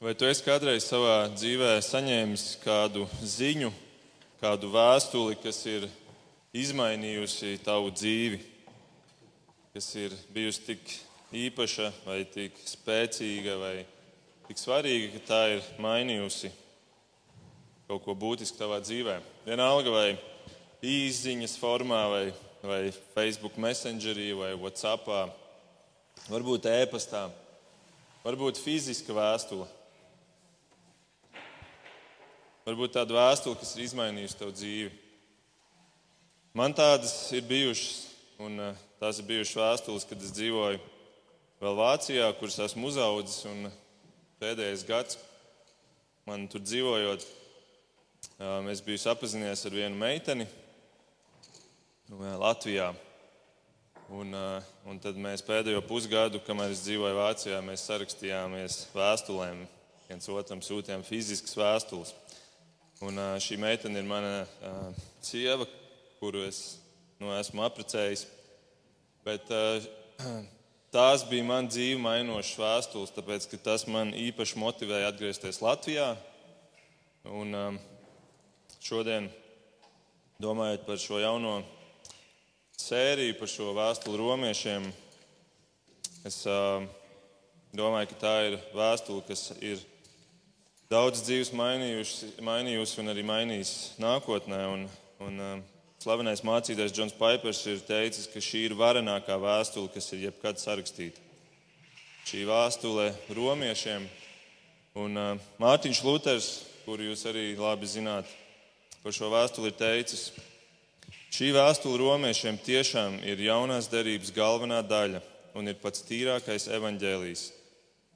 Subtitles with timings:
[0.00, 3.68] Vai tu esi kādreiz savā dzīvē saņēmis kādu ziņu,
[4.40, 5.82] kādu vēstuli, kas ir
[6.56, 8.38] izmainījusi tavu dzīvi,
[9.74, 10.94] kas ir bijusi tik
[11.42, 13.74] īpaša, vai tik spēcīga, vai
[14.46, 16.48] tik svarīga, ka tā ir mainījusi
[17.90, 19.18] kaut ko būtisku tavā dzīvē?
[19.44, 20.14] Vienalga, vai
[20.80, 22.22] īsiņas formā, vai,
[22.62, 22.80] vai
[23.12, 25.26] Facebook Messengerī, vai WhatsAppā,
[26.30, 27.26] varbūt e-pastā,
[28.24, 29.68] varbūt fiziska vēstule.
[32.70, 34.90] Varbūt tāda vēstule, kas ir izmainījusi tavu dzīvi.
[36.54, 38.04] Man tādas ir bijušas,
[38.46, 40.78] un eh, tās ir bijušas vēstules, kad es dzīvoju
[41.64, 43.42] vēl Vācijā, kuras esmu uzaudzis.
[44.38, 45.18] Pēdējais gads
[46.30, 47.26] man tur dzīvojot,
[48.70, 50.46] es biju sapazinies ar vienu meiteni
[52.38, 52.92] Latvijā.
[54.14, 54.30] Un,
[54.86, 59.66] un tad mēs pēdējo pusgadu, kamēr es dzīvoju Vācijā, mēs sarakstījāmies vēstulēm.
[60.06, 62.14] viens otram sūtījām fiziskas vēstules.
[63.00, 64.44] Un šī meitene ir mana
[65.24, 65.64] sieva,
[66.18, 66.76] kuru es
[67.16, 68.26] nu, esmu apprecējis.
[69.24, 69.48] Bet
[70.96, 76.10] tās bija man dzīve mainošas vēstules, tāpēc ka tas man īpaši motivēja atgriezties Latvijā.
[77.24, 77.80] Un
[78.84, 79.30] šodien,
[80.44, 81.54] domājot par šo jauno
[82.76, 84.92] sēriju, par šo vēstuli romiešiem,
[86.28, 86.42] es
[87.72, 89.80] domāju, ka tā ir vēstule, kas ir
[90.90, 94.58] daudz dzīves mainījusi, un arī mainīs nākotnē.
[94.72, 94.80] Un,
[95.22, 100.24] un, uh, slavenais mācītājs Džons Paipers ir teicis, ka šī ir varenākā vēstule, kas ir
[100.26, 101.22] jebkad sarakstīta.
[102.26, 104.08] Šī vēstule romiešiem.
[104.98, 106.50] Un uh, Mārtiņš Luters,
[106.82, 108.26] kuru jūs arī labi zināt,
[109.04, 110.26] par šo vēstuli ir teicis,
[111.30, 115.22] šī vēstule romiešiem tiešām ir jaunās derības galvenā daļa
[115.54, 117.46] un ir pats tīrākais evaņģēlijs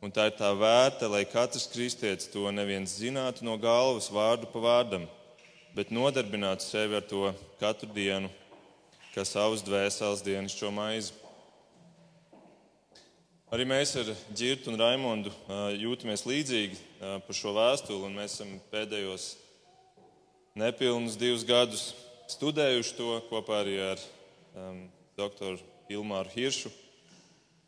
[0.05, 4.61] Un tā ir tā vērta, lai katrs kristietis to neviens zinātu no galvas, vārdu pa
[4.61, 5.07] vārdam,
[5.73, 8.29] bet nodarbinātu sevi ar to katru dienu,
[9.15, 11.15] kā savus dvēseles dienascho maizi.
[13.49, 15.33] Arī mēs ar Girtu un Raimondu
[15.81, 19.31] jūtamies līdzīgi par šo vēstuli, un mēs esam pēdējos
[20.61, 21.89] nepilnus divus gadus
[22.37, 24.05] studējuši to kopā arī ar
[24.53, 24.85] um,
[25.17, 26.77] doktoru Ilmāru Hiršu.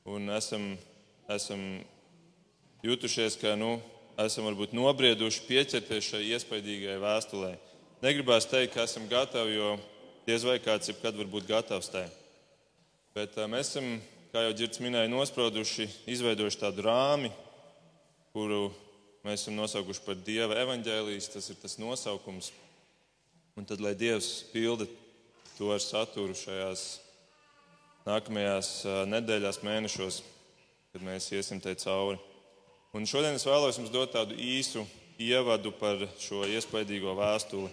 [0.04, 0.74] Un esam,
[1.32, 1.62] esam
[2.86, 3.76] jutušies, ka nu,
[4.20, 7.52] esam varbūt nobrieduši pieķerties šai iespaidīgajai vēstulē.
[8.04, 9.74] Negribās teikt, ka esam gatavi, jo
[10.26, 12.06] diez vai kāds ir kad var būt gatavs tai.
[13.16, 13.96] Bet mēs esam,
[14.32, 17.30] kā jau Girts minēja, nosprauduši, izveidojuši tādu rāmi,
[18.36, 18.68] kuru
[19.24, 21.30] mēs esam nosaukuši par Dieva evaņģēlijas.
[21.32, 22.52] Tas ir tas nosaukums.
[23.56, 24.84] Un tad, lai Dievs pilda
[25.56, 26.86] to ar saturu šajās
[28.04, 28.72] nākamajās
[29.08, 30.22] nedēļās, mēnešos,
[30.92, 32.20] kad mēs iesim tai cauri.
[32.94, 34.84] Un šodien es vēlos jums dot tādu īsu
[35.18, 37.70] ievadu par šo iespaidīgo vēstuli.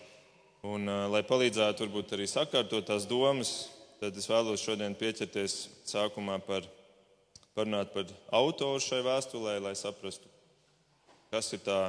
[0.64, 3.52] Un, lai palīdzētu varbūt arī sakārtot tās domas,
[4.00, 5.58] tad es vēlos šodien pieķerties
[5.88, 6.66] sākumā par,
[7.56, 10.32] parunāt par autoru šai vēstulē, lai saprastu,
[11.32, 11.80] kas ir tā,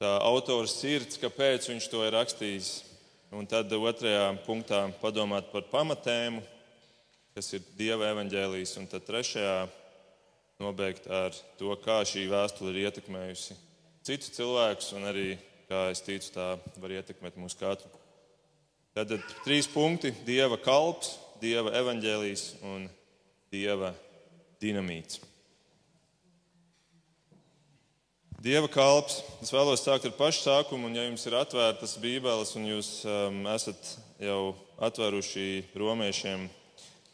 [0.00, 2.70] tā autora sirds, kāpēc viņš to ir rakstījis.
[3.36, 6.40] Un tad otrajā punktā padomāt par pamatēmu,
[7.36, 9.58] kas ir Dieva evaņģēlijas, un tad trešajā
[10.60, 13.56] nobeigt ar to, kā šī vēstule ir ietekmējusi
[14.06, 15.26] citus cilvēkus, un arī,
[15.68, 17.90] kā es ticu, tā var ietekmēt mūsu katru.
[18.96, 19.12] Tad
[19.44, 22.88] trīs punkti- Dieva kalps, Dieva evaņģēlijs un
[23.52, 23.94] Dieva
[24.60, 25.20] dinamīts.
[28.40, 29.18] Dieva kalps.
[29.44, 33.42] Es vēlos sākt ar pašu sākumu, un ja jums ir atvērtas Bībeles un jūs um,
[33.52, 36.48] esat jau atvēruši romiešiem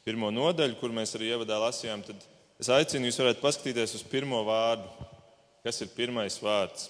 [0.07, 2.23] pirmo nodaļu, kur mēs arī ievadā lasījām, tad
[2.57, 4.89] Es aicinu jūs varētu paskatīties uz pirmo vārdu.
[5.67, 6.89] Kas ir pirmais vārds?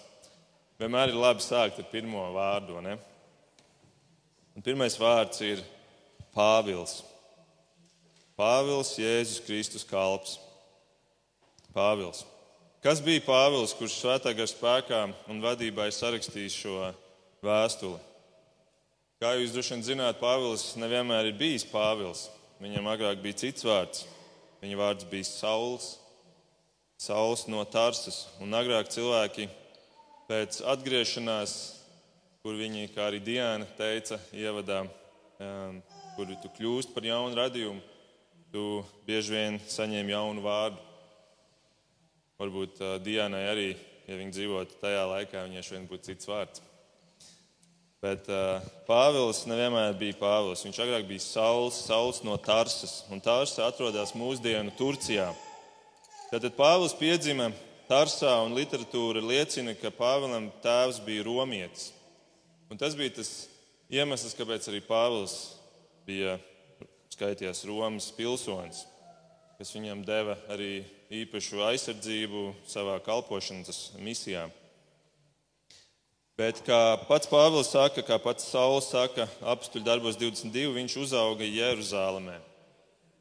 [0.78, 2.78] Vienmēr ir labi sākt ar pirmo vārdu.
[2.84, 2.94] Ne?
[4.54, 5.64] Un pirmais vārds ir
[6.36, 7.00] Pāvils.
[8.36, 10.36] Pāvils, Jēzus Kristus kalps.
[11.74, 12.22] Pāvils.
[12.84, 15.00] Kas bija Pāvils, kurš svētā gara spēkā
[15.32, 16.90] un vadībā ir sarakstījis šo
[17.42, 17.98] vēstuli?
[19.18, 22.28] Kā jūs droši vien zināt, Pāvils nevienmēr ir bijis Pāvils.
[22.62, 24.04] Viņam agrāk bija cits vārds.
[24.66, 25.84] Viņa vārds bija Sauls,
[26.98, 28.24] Sauls no Tarsas.
[28.42, 29.44] Un agrāk cilvēki
[30.26, 31.52] pēc atgriešanās,
[32.42, 34.80] kur viņi, kā arī Diana teica, ievadā,
[35.38, 35.78] um,
[36.16, 37.78] kur tu kļūst par jaunu radījumu,
[38.50, 40.82] tu bieži vien saņem jaunu vārdu.
[42.42, 43.68] Varbūt uh, Dianai arī,
[44.10, 46.66] ja viņa dzīvotu tajā laikā, viņai šodien būtu cits vārds.
[48.04, 50.64] Bet uh, Pāvils nevienmēr bija Pāvils.
[50.66, 53.00] Viņš agrāk bija Sauls, Sauls no Tarsas.
[53.10, 55.30] Un Tarsa atrodas mūsdienu Turcijā.
[56.28, 57.48] Tad Pāvils piedzima
[57.86, 61.92] Tarsā un literatūra liecina, ka Pāvēlam tēvs bija romietis.
[62.68, 63.30] Un tas bija tas
[63.94, 65.36] iemesls, kāpēc arī Pāvils
[66.06, 66.34] bija
[67.14, 68.82] skaitījās Romas pilsonis,
[69.56, 70.82] kas viņam deva arī
[71.22, 74.48] īpašu aizsardzību savā kalpošanas misijā.
[76.36, 82.36] Bet kā pats Pāvils saka, kā pats Sauls saka, apstuļu darbos 22, viņš uzauga Jeruzālēmē.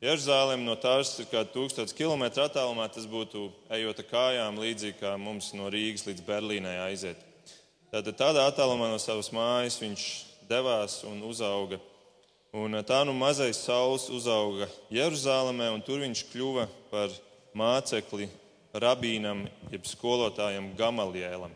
[0.04, 2.90] Jeruzalem no tās ir kā 1000 km attālumā.
[2.92, 7.24] Tas būtu ejot kājām, līdzīgi kā mums no Rīgas līdz Berlīnai aiziet.
[7.94, 10.06] Tātad tādā attālumā no savas mājas viņš
[10.52, 11.80] devās un uzauga.
[12.52, 17.16] Un tā nu mazais sauls uzauga Jeruzalemē, un tur viņš kļuva par
[17.56, 18.28] mācekli
[18.76, 21.56] rabīnam, jeb skolotājam Gamaliēlam.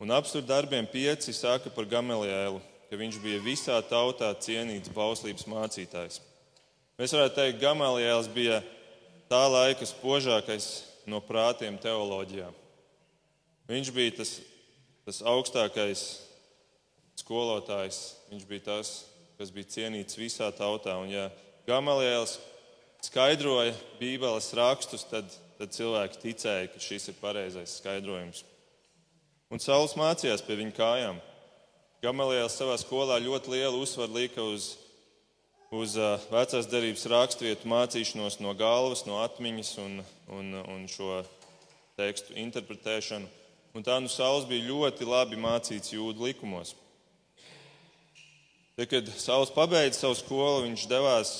[0.00, 2.56] Un apstur darbiem pieci saka par Gamaliēlu,
[2.88, 6.22] ka viņš bija visā tautā cienīts bauslības mācītājs.
[6.96, 8.62] Mēs varētu teikt, ka Gamaliels bija
[9.28, 10.70] tā laika spožākais
[11.04, 12.48] no prātiem teoloģijā.
[13.68, 14.32] Viņš bija tas,
[15.04, 16.06] tas augstākais
[17.20, 18.00] skolotājs,
[18.32, 18.94] viņš bija tas,
[19.36, 20.96] kas bija cienīts visā tautā.
[20.96, 21.28] Un, ja
[21.68, 22.38] Gamaliels
[23.04, 25.28] skaidroja Bībeles rakstus, tad,
[25.60, 28.46] tad cilvēki ticēja, ka šis ir pareizais skaidrojums.
[29.50, 31.18] Un Sauls mācījās pie viņa kājām.
[32.00, 34.76] Gamaliels savā skolā ļoti lielu uzsvaru lika uz
[35.70, 35.94] uz
[36.32, 40.00] vecās derības raksturvietu mācīšanos no galvas, no atmiņas un,
[40.34, 41.20] un, un šo
[41.98, 43.28] tekstu interpretēšanu.
[43.78, 46.74] Un tā nu Sauls bija ļoti labi mācīts jūdu likumos.
[48.74, 51.30] Tad, kad Sauls pabeidza savu skolu, viņš devās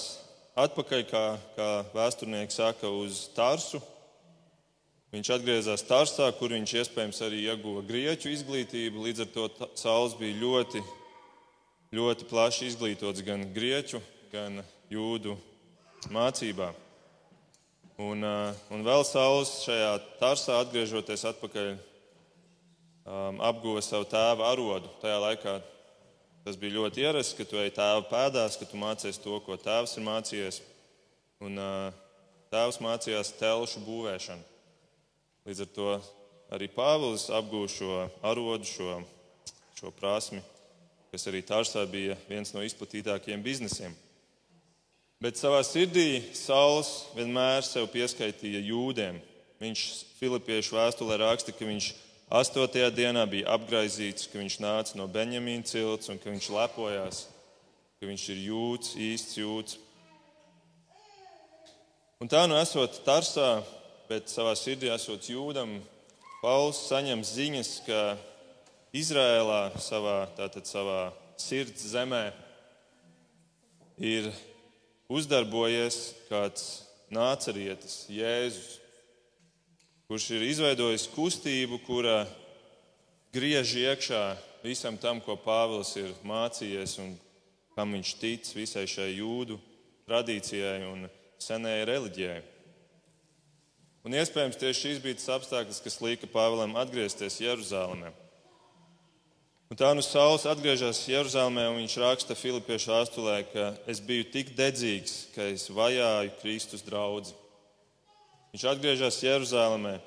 [0.60, 1.24] atpakaļ, kā,
[1.56, 3.82] kā vēsturnieks saka, uz Tarsu.
[5.10, 9.00] Viņš atgriezās Tarsā, kur viņš iespējams arī ieguva grieķu izglītību.
[9.08, 10.82] Līdz ar to Sauls bija ļoti,
[11.98, 13.98] ļoti plaši izglītots gan grieķu,
[14.30, 15.34] gan jūdu
[16.14, 16.68] mācībā.
[18.00, 21.72] Un, un vēl Sauls šajā tarsā atgriežoties atpakaļ
[23.50, 24.92] apguva savu tēva arodu.
[25.02, 25.56] Tajā laikā
[26.46, 29.96] tas bija ļoti ierasts, ka tu ej tēva pēdās, ka tu mācies to, ko tēvs
[29.98, 30.62] ir mācījies.
[31.42, 31.58] Un
[32.54, 34.49] tēvs mācījās telšu būvēšanu.
[35.48, 35.92] Līdz ar to
[36.52, 37.94] arī Pāvils apgūva šo
[38.28, 38.98] arodu, šo,
[39.78, 40.42] šo prasmi,
[41.08, 43.94] kas arī Tārsā bija viens no izplatītākajiem biznesiem.
[45.20, 49.18] Bet savā sirdī Sauls vienmēr sev pieskaitīja jūdiem.
[49.60, 49.86] Viņš
[50.20, 51.90] Filipiešu vēstulē raksta, ka viņš
[52.40, 57.24] astotajā dienā bija apgaizīts, ka viņš nāca no Benjamīna cilts un ka viņš lepojās,
[57.96, 59.80] ka viņš ir jūts, īsts jūts.
[62.20, 63.62] Un tā nu esot Tarsā,
[64.10, 65.76] bet savā sirdī esot jūdam,
[66.40, 68.00] Pauls saņem ziņas, ka
[68.96, 72.32] Izrēlā, savā, tātad savā sirds zemē,
[74.02, 74.32] ir
[75.06, 76.66] uzdarbojies kāds
[77.14, 78.80] nācerietis, Jēzus,
[80.10, 82.24] kurš ir izveidojis kustību, kura
[83.30, 84.24] griež iekšā
[84.64, 87.14] visam tam, ko Pāvils ir mācījies un
[87.76, 89.60] kam viņš tic visai šai jūdu
[90.10, 91.06] tradīcijai un
[91.38, 92.40] senajai reliģijai.
[94.06, 98.14] Un iespējams tieši šis bija tas apstākļus, kas lika Pāvēlam atgriezties Jeruzalemē.
[99.70, 104.54] Un tā nu Sauls atgriežas Jeruzalemē un viņš raksta Filipiešu vēstulē, ka es biju tik
[104.58, 107.36] dedzīgs, ka es vajāju Kristus draugu.
[108.50, 109.98] Viņš atgriežas Jeruzalemē,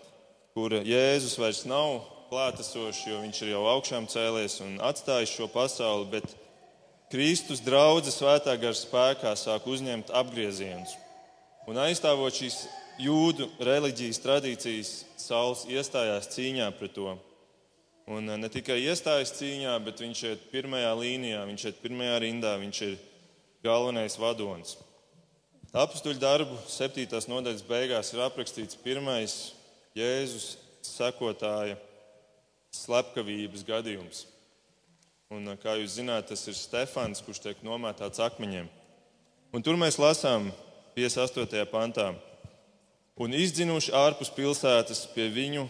[0.57, 2.01] kur Jēzus vairs nav
[2.33, 6.33] klātesošs, jo viņš ir jau augšām cēlies un atstājis šo pasauli, bet
[7.13, 10.97] Kristus draudzes svētā gara spēkā sāk uzņemt apgriezienus.
[11.69, 12.65] Un aizstāvot šīs
[13.01, 14.91] jūdu reliģijas tradīcijas,
[15.23, 17.13] Sauls iestājās cīņā pret to.
[18.05, 22.57] Un eh, ne tikai iestājas cīņā, bet viņš ir pirmajā līnijā, viņš ir pirmajā rindā,
[22.59, 22.97] viņš ir
[23.63, 24.75] galvenais vadonis.
[25.73, 29.53] Apstuļu darbu septītās nodaļas beigās ir aprakstīts pirmais
[29.97, 31.79] Jēzus sekotāja
[32.75, 34.25] slepkavības gadījums.
[35.31, 38.67] Un, eh, kā jūs zināt, tas ir Stefans, kurš tiek nomētāts akmeņiem.
[39.53, 40.51] Un tur mēs lasām
[40.97, 41.65] 58.
[41.71, 42.11] pantā.
[43.21, 45.67] Un izdzinuši ārpus pilsētas pie viņu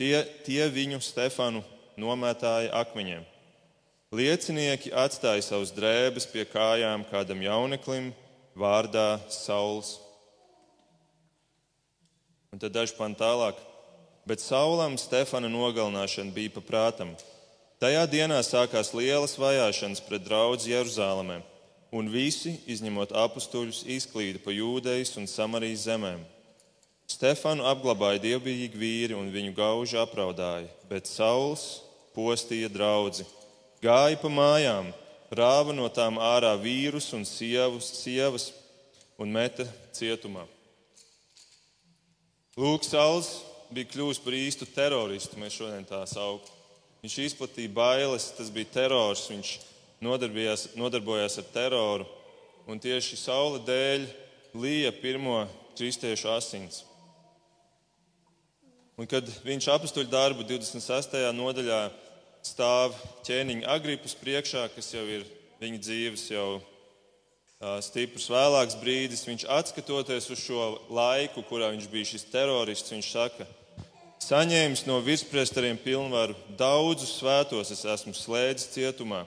[0.00, 0.16] Tie,
[0.48, 1.60] tie viņu Stefanu
[2.00, 3.20] nomētāja akmeņiem.
[4.16, 8.06] Liecinieki atstāja savus drēbes pie kājām kādam jauneklim
[8.56, 9.98] vārdā Sauls.
[12.48, 13.60] Un tad daži panti tālāk.
[14.24, 17.12] Bet Saulam Stefana nogalināšana bija paprātam.
[17.76, 21.42] Tajā dienā sākās lielas vajāšanas pret draugu Jeruzalemē,
[21.92, 26.24] un visi, izņemot apstuļus, izklīda pa jūdejas un Samarijas zemēm.
[27.10, 31.80] Stefanu apglabāja dievbijīgi vīri un viņu gauži apraudāja, bet Sauls
[32.14, 33.24] postīja draugi,
[33.82, 34.92] gāja pa mājām,
[35.34, 38.50] rāva no tām ārā vīrus un sievus, sievas
[39.18, 40.44] un meta cietumā.
[42.60, 43.40] Lūk, Sauls
[43.74, 46.54] bija kļuvis par īstu teroristu, mēs šodien tā saucam.
[47.00, 49.54] Viņš izplatīja bailes, tas bija terors, viņš
[50.04, 52.06] nodarbojās, ar teroru,
[52.68, 54.06] un tieši saule dēļ
[54.60, 55.40] līja pirmo
[55.78, 56.84] kristiešu asins.
[59.00, 61.14] Un kad viņš apstuļu darbu 26.
[61.32, 61.86] nodaļā
[62.44, 62.92] stāv
[63.24, 65.24] ķēniņa Agripus priekšā, kas jau ir
[65.56, 66.58] viņa dzīves jau
[67.80, 73.48] stiprs vēlāks brīdis, viņš atskatoties uz šo laiku, kurā viņš bija šis terorists, viņš saka,
[74.20, 79.24] saņēmis no virspriesteriem pilnvaru, daudzus svētos es esmu slēdzis cietumā,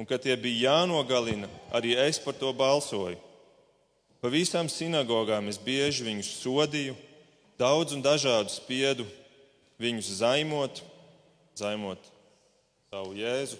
[0.00, 3.20] un kad tie bija jānogalina, arī es par to balsoju.
[4.24, 6.96] Pa visām sinagogām es bieži viņus sodīju,
[7.60, 9.06] daudz un dažādu spiedu
[9.82, 10.82] viņus zaimot,
[11.58, 12.08] zaimot
[12.92, 13.58] savu jēzu,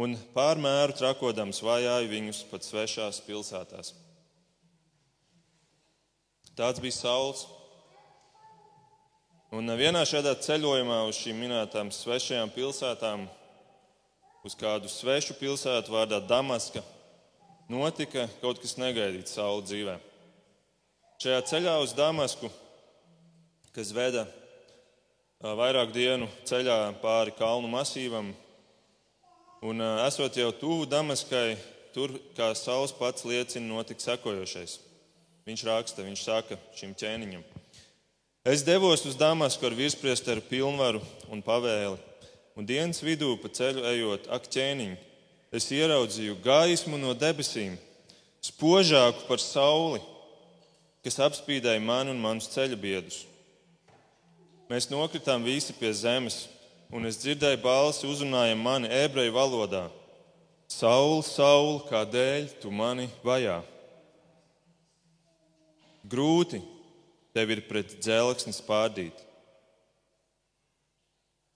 [0.00, 3.94] un pārmēru trakodams vajāju viņus pat svešās pilsētās.
[6.56, 7.46] Tāds bija Sauls.
[9.50, 13.24] Un vienā šādā ceļojumā uz šīm minētām svešajām pilsētām,
[14.46, 16.84] uz kādu svešu pilsētu vārdā Damaska,
[17.70, 19.96] notika kaut kas negaidīts Saula dzīvē.
[21.20, 22.48] Šajā ceļā uz Damasku,
[23.76, 24.22] kas veda
[25.44, 28.30] vairāk dienu ceļā pāri kalnu masīvam,
[29.60, 31.58] un esot jau tuvu Damaskai,
[31.92, 34.78] tur, kā Sauls pats liecina, notika sekojošais.
[35.44, 37.44] Viņš raksta, viņš saka šim ķēniņam.
[38.48, 41.98] Es devos uz Damasku ar virspriesteru pilnvaru un pavēli,
[42.56, 44.96] un dienas vidū pa ceļu ejot, ak, ķēniņ,
[45.52, 47.76] es ieraudzīju gaismu no debesīm,
[48.40, 50.00] spožāku par sauli,
[51.04, 53.24] kas apspīdēja mani un manus ceļa biedrus.
[54.70, 56.44] Mēs nokritām visi pie zemes,
[56.94, 59.88] un es dzirdēju balsi uzrunājam mani ebreju valodā:
[60.70, 63.58] Sauli, Sauli, kādēļ tu mani vajā?
[66.10, 66.60] Grūti
[67.34, 69.26] tev ir pret dzelksni spārdīt.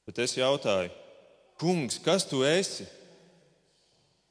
[0.04, 0.90] Bet es jautāju,
[1.60, 2.84] kungs, kas tu esi?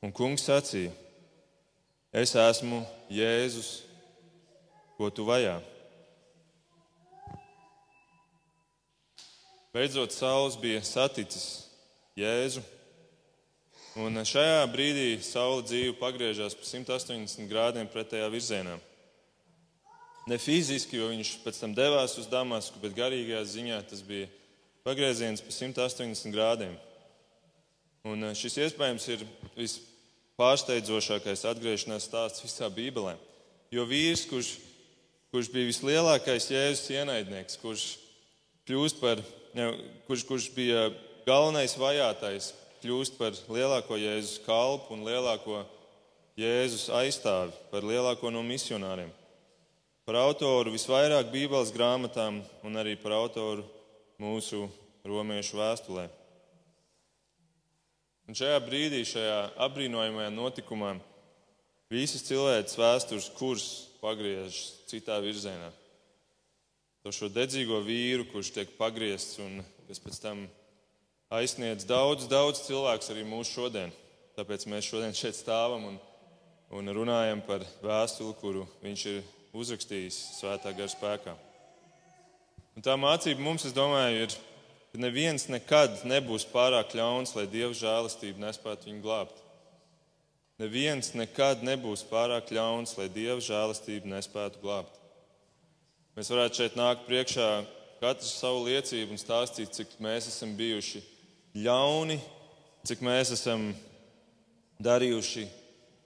[0.03, 0.91] Un kungs sacīja,
[2.11, 3.71] es esmu Jēzus,
[5.03, 5.57] ko tu vajā.
[9.75, 11.65] Beidzot, Sauls bija saticis
[12.15, 12.61] Jēzu,
[13.99, 18.77] un šajā brīdī Saula dzīve pagriežās pa 180 grādiem pretējā virzienā.
[20.29, 24.31] Ne fiziski, jo viņš pēc tam devās uz Damasku, bet garīgajā ziņā tas bija
[24.87, 26.77] pagrieziens pa 180 grādiem.
[28.07, 33.17] Un eh, šis iespējams ir vispārsteidzošākais atgriešanās stāsts visā Bībelē.
[33.73, 34.53] Jo vīrs, kurš,
[35.33, 37.87] kurš bija vislielākais Jēzus ienaidnieks, kurš,
[39.01, 39.23] par,
[39.57, 39.71] ne,
[40.07, 40.85] kurš, kurš bija
[41.25, 45.65] galvenais vajātais, kļūst par lielāko Jēzus kalpu un lielāko
[46.39, 49.11] Jēzus aizstāvi, par lielāko no misionāriem
[50.03, 53.63] par autoru visvairāk Bībeles grāmatām un arī par autoru
[54.19, 54.65] mūsu
[55.07, 56.09] romiešu vēstulē.
[58.27, 60.93] Un šajā brīdī, šajā apbrīnojamajā notikumā,
[61.91, 63.67] visas cilvēces vēstures kurs
[64.03, 65.71] pagriežas citā virzienā.
[67.03, 70.45] To šo dedzīgo vīru, kurš tiek pagriezts un kas pēc tam
[71.33, 73.93] aizsniedz daudz, daudz cilvēku arī mūsu šodien.
[74.37, 75.97] Tāpēc mēs šodien šeit stāvam un,
[76.73, 79.19] un runājam par vēstuli, kuru viņš ir
[79.53, 81.35] uzrakstījis svētā gara spēkā.
[82.73, 84.37] Un tā mācība mums, es domāju, ir,
[84.93, 89.42] ka neviens nekad nebūs pārāk ļauns, lai Dieva žēlastība nespētu viņu glābt.
[90.63, 94.95] Neviens nekad nebūs pārāk ļauns, lai Dieva žēlastība nespētu glābt.
[96.15, 97.47] Mēs varētu šeit nākt priekšā
[97.99, 101.01] katrs savu liecību un stāstīt, cik mēs esam bijuši
[101.65, 102.15] ļauni,
[102.87, 103.65] cik mēs esam
[104.87, 105.43] darījuši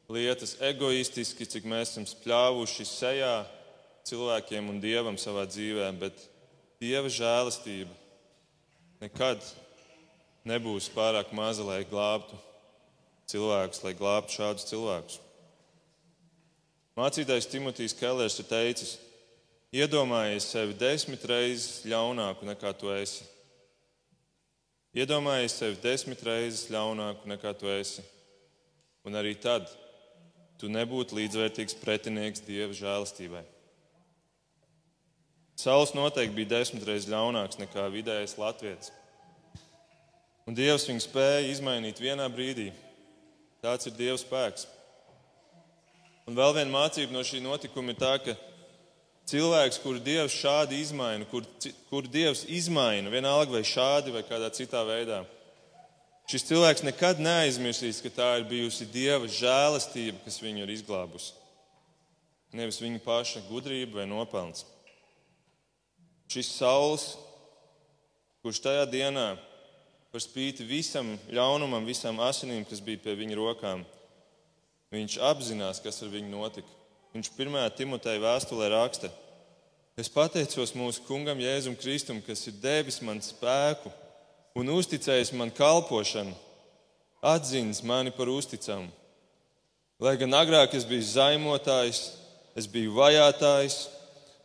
[0.10, 3.36] lietas egoistiski, cik mēs esam spļāvuši sejā
[4.10, 6.26] cilvēkiem un dievam savā dzīvē, bet
[6.82, 7.94] dieva žēlastība
[9.06, 9.46] nekad
[10.50, 12.47] nebūs pārāk maza, lai glābtu
[13.32, 15.20] cilvēkus, lai glābtu šādus cilvēkus.
[16.98, 18.96] Mācītājs Timotejs Kellers ir teicis,
[19.76, 23.28] iedomājies sevi desmit reizes ļaunāku nekā tu esi.
[24.98, 28.02] Iedomājies sevi desmit reizes ļaunāku nekā tu esi.
[29.06, 29.68] Un arī tad,
[30.58, 33.44] tu nebūtu līdzvērtīgs pretinieks Dieva žēlastībai.
[35.58, 38.92] Sauls noteikti bija desmit reizes ļaunāks nekā vidējais latviečs.
[40.50, 42.72] Un Dievs viņu spēja izmainīt vienā brīdī.
[43.68, 44.66] Tāds ir Dieva spēks.
[46.28, 48.36] Un vēl viena mācība no šī notikuma ir tā, ka
[49.28, 51.44] cilvēks, kuru Dievs šādi izmaina, kur,
[51.92, 55.26] kur Dievs izmaina, vienalga vai šādi vai kādā citā veidā,
[56.28, 61.32] Šis cilvēks nekad neaizmirsīs, ka tā ir bijusi Dieva žēlastība, kas viņu ir izglābusi.
[62.52, 64.66] Nevis viņa paša gudrība vai nopelns.
[66.28, 67.06] Šis sauls,
[68.44, 69.38] kurš tajā dienā,
[70.18, 73.84] par spīti visam ļaunumam, visām asinīm, kas bija pie viņa rokām,
[74.90, 76.72] viņš apzinās, kas ar viņu notika.
[77.14, 79.12] Viņš pirmajā Timoteja vēstulē raksta:
[79.94, 83.92] Es pateicos mūsu kungam Jēzum Kristum, kas ir devis man spēku
[84.58, 86.34] un uzticējis man kalpošanu,
[87.22, 88.90] atzīst mani par uzticamu.
[90.02, 92.02] Lai gan agrāk es biju zaimotājs,
[92.58, 93.84] es biju vajātājs,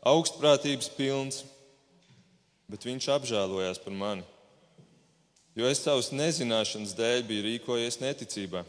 [0.05, 1.43] augstprātības pilns,
[2.69, 4.29] bet viņš apžēlojās par mani,
[5.59, 8.65] jo es savas nezināšanas dēļ biju rīkojies neticībā.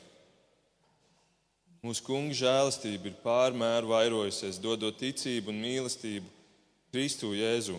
[1.84, 6.30] Mūsu kunga žēlastība ir pārmēru vairojusies, dodot ticību un mīlestību
[6.94, 7.75] Kristu Jēzu.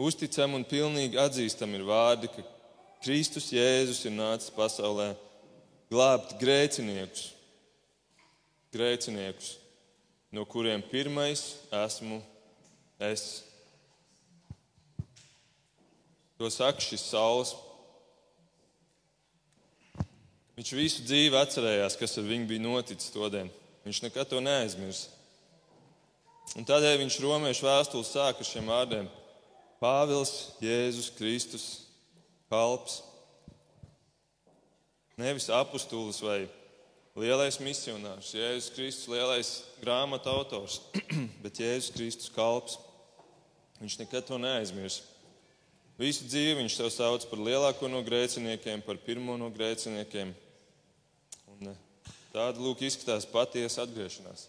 [0.00, 2.44] Uzticam un pilnīgi atzīstam ir vārdi, ka
[3.04, 5.12] Kristus Jēzus ir nācis pasaulē
[5.92, 7.28] glābt grēciniekus,
[8.72, 9.58] grēciniekus,
[10.32, 11.44] no kuriem pirmais
[11.84, 12.22] esmu
[13.12, 13.44] es.
[16.44, 17.54] To saka šis saules.
[20.58, 23.48] Viņš visu dzīvi atcerējās, kas ar viņu bija noticis to dienu.
[23.86, 25.14] Viņš nekad to neaizmirst.
[26.60, 29.08] Un tādēļ viņš romiešu vēstuli sāk ar šiem vārdiem:
[29.80, 31.64] Pāvils, Jēzus Kristus,
[32.52, 33.00] kalps.
[35.16, 36.42] Nevis apustulis vai
[37.16, 40.82] lielais misionārs, Jēzus Kristus, lielais grāmatu autors,
[41.46, 42.76] bet Jēzus Kristus kalps.
[43.80, 45.00] Viņš nekad to neaizmirs.
[45.94, 50.32] Visu dzīvi viņš sev sauc par lielāko no grēciniekiem, par pirmo no grēciniekiem.
[51.54, 54.48] Un eh, tāda lūk izskatās patiesa atgriešanās.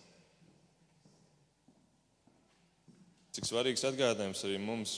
[3.38, 4.98] Cik svarīgs atgādājums arī mums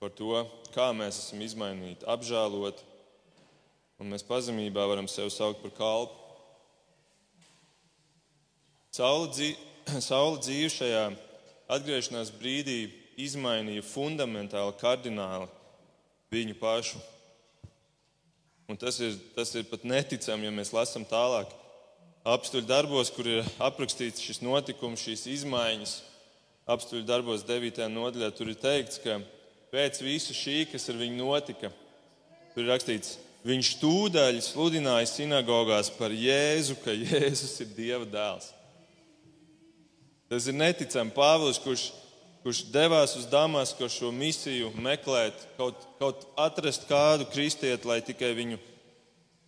[0.00, 0.32] par to,
[0.72, 2.88] kā mēs esam izmainīti, apžēloti,
[4.00, 6.20] un mēs pazemībā varam sevi saukt par kalpu.
[8.94, 9.28] Saula
[10.44, 11.06] dzīve šajā
[11.74, 15.50] atgriešanās brīdī izmainīja fundamentāli, kardināli
[16.34, 17.00] viņu pašu.
[18.68, 21.52] Un tas ir, tas ir pat neticami, ja mēs lasām tālāk
[22.24, 25.98] apstuļu darbos, kur ir aprakstīts šis notikums, šīs izmaiņas.
[26.64, 27.84] Apstuļu darbos 9.
[27.92, 29.18] nodaļā tur ir teikts, ka
[29.74, 31.68] pēc visa šī, kas ar viņu notika,
[32.54, 38.48] tur ir rakstīts, viņš tūdaļ sludināja sinagogās par Jēzu, ka Jēzus ir Dieva dēls.
[40.32, 41.90] Tas ir neticami Pāvils, kurš
[42.44, 48.58] kurš devās uz Damasku šo misiju, meklēt, kaut, kaut atrast kādu kristieti, lai tikai viņu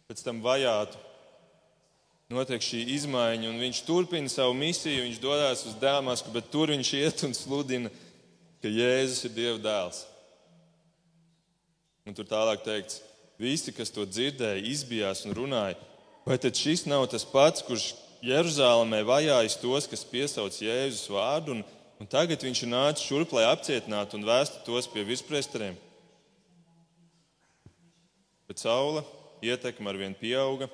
[0.08, 1.02] pēc tam vajātu.
[2.32, 5.04] Notiek šī izmaiņa, un viņš turpina savu misiju.
[5.04, 7.92] Viņš dodas uz Damasku, bet tur viņš iet un sludina,
[8.64, 10.00] ka Jēzus ir Dieva dēls.
[12.06, 13.02] Un tur tālāk teikts,
[13.38, 15.76] visi, kas to dzirdēja, izbijās un runāja,
[16.26, 17.92] vai tad šis nav tas pats, kurš
[18.26, 21.64] Jeruzalemē vajājas tos, kas piesauc Jēzus vārdu un
[21.96, 25.78] Un tagad viņš ir nācis šurp, lai apcietinātu un vēstu tos pie virspresteriem.
[28.46, 29.02] Bet saula
[29.44, 30.68] ietekme ar vien pieauga,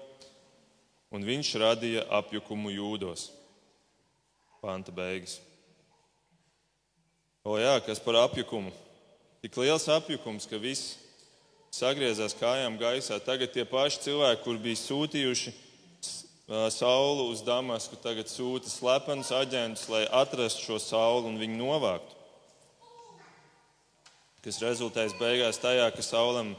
[1.15, 3.31] un viņš radīja apjukumu jūdos.
[4.63, 5.39] Panta beigas.
[7.43, 8.71] O jā, kas par apjukumu?
[9.43, 10.97] Tik liels apjukums, ka viss
[11.75, 13.19] sagriezās kājām gaisā.
[13.23, 15.55] Tagad tie paši cilvēki, kur bija sūtījuši
[16.71, 22.19] saulu uz Damasku, tagad sūta slepenus aģentus, lai atrastu šo saulu un viņu novāktu.
[24.43, 26.53] Kas rezultēs beigās tajā, ka saulam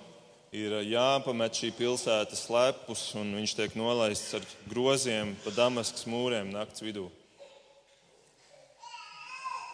[0.56, 6.82] ir jāpamet šī pilsēta slepus un viņš tiek nolaists ar groziem pa Damaskas mūriem nakts
[6.86, 7.10] vidū.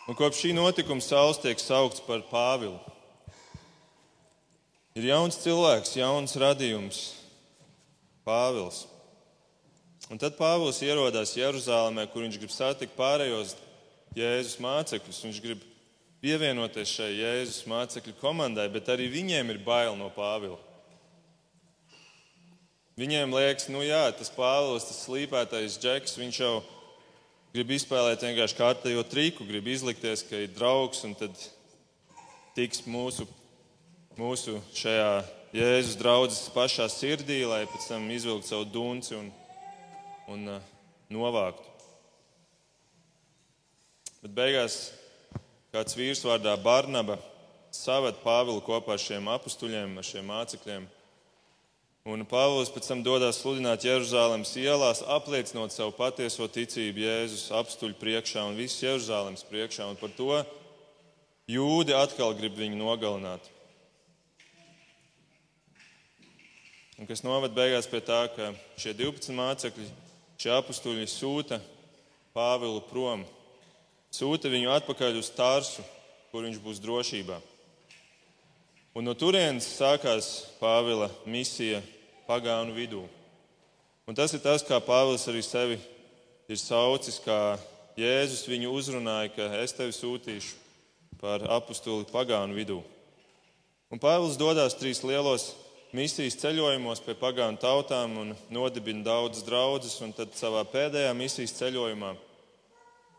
[0.09, 2.79] Un kopš šī notikuma saules tiek saukts par Pāvilu.
[4.97, 7.03] Ir jauns cilvēks, jauns radījums,
[8.25, 8.87] Pāvils.
[10.09, 13.53] Un tad Pāvils ierodās Jeruzalemē, kur viņš grib satikt pārējos
[14.17, 15.19] Jēzus mācekļus.
[15.27, 15.61] Viņš grib
[16.23, 20.57] pievienoties šai Jēzus mācekļu komandai, bet arī viņiem ir bail no Pāvila.
[22.99, 26.55] Viņiem liekas, nu jā, tas Pāvils, tas slīpētais džeks, viņš jau
[27.53, 31.37] grib izspēlēt vienkārši kārtējo triku, grib izlikties, ka ir draugs un tad
[32.57, 33.29] tiks mūsu,
[34.17, 35.13] mūsu šajā
[35.53, 39.29] Jēzus draudzes pašā sirdī, lai pēc tam izvilktu savu dunci un
[40.29, 40.61] un uh,
[41.09, 41.65] novāktu.
[44.19, 44.77] Bet beigās
[45.73, 47.17] kāds vīrs vārdā Barnaba
[47.73, 50.87] saved Pāvilu kopā ar šiem apstuļiem, ar šiem mācekļiem.
[52.09, 58.45] Un Pāvils pēc tam dodas sludināt Jeruzalemes ielās, apliecinot savu patieso ticību Jēzus apstuļu priekšā
[58.49, 59.85] un visas Jeruzalemes priekšā.
[59.91, 60.39] Un par to
[61.49, 63.45] jūdi atkal grib viņu nogalināt.
[66.99, 69.85] Un kas noved beigās pie tā, ka šie 12 mācekļi
[70.39, 71.59] šie apstuļi sūta
[72.31, 73.25] Pāvilu prom,
[74.13, 75.83] sūta viņu atpakaļ uz Tārsu,
[76.31, 77.39] kur viņš būs drošībā.
[78.95, 80.29] Un no turienes sākās
[80.61, 81.81] Pāvila misija
[82.29, 83.01] pagānu vidū.
[84.07, 85.75] Un tas ir tas, kā Pāvils arī sevi
[86.47, 87.57] ir saucis, kā
[87.99, 90.55] Jēzus viņu uzrunāja, ka es tevi sūtīšu
[91.19, 92.79] par apustuli pagānu vidū.
[93.91, 95.51] Un Pāvils dodas trīs lielos
[95.95, 102.15] misijas ceļojumos pie pagānu tautām un nodibina daudzas draudzes, tad savā pēdējā misijas ceļojumā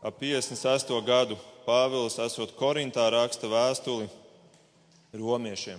[0.01, 1.01] ap 58.
[1.05, 4.07] gadu Pāvils, esot Korintā, raksta vēstuli
[5.13, 5.77] romiešiem.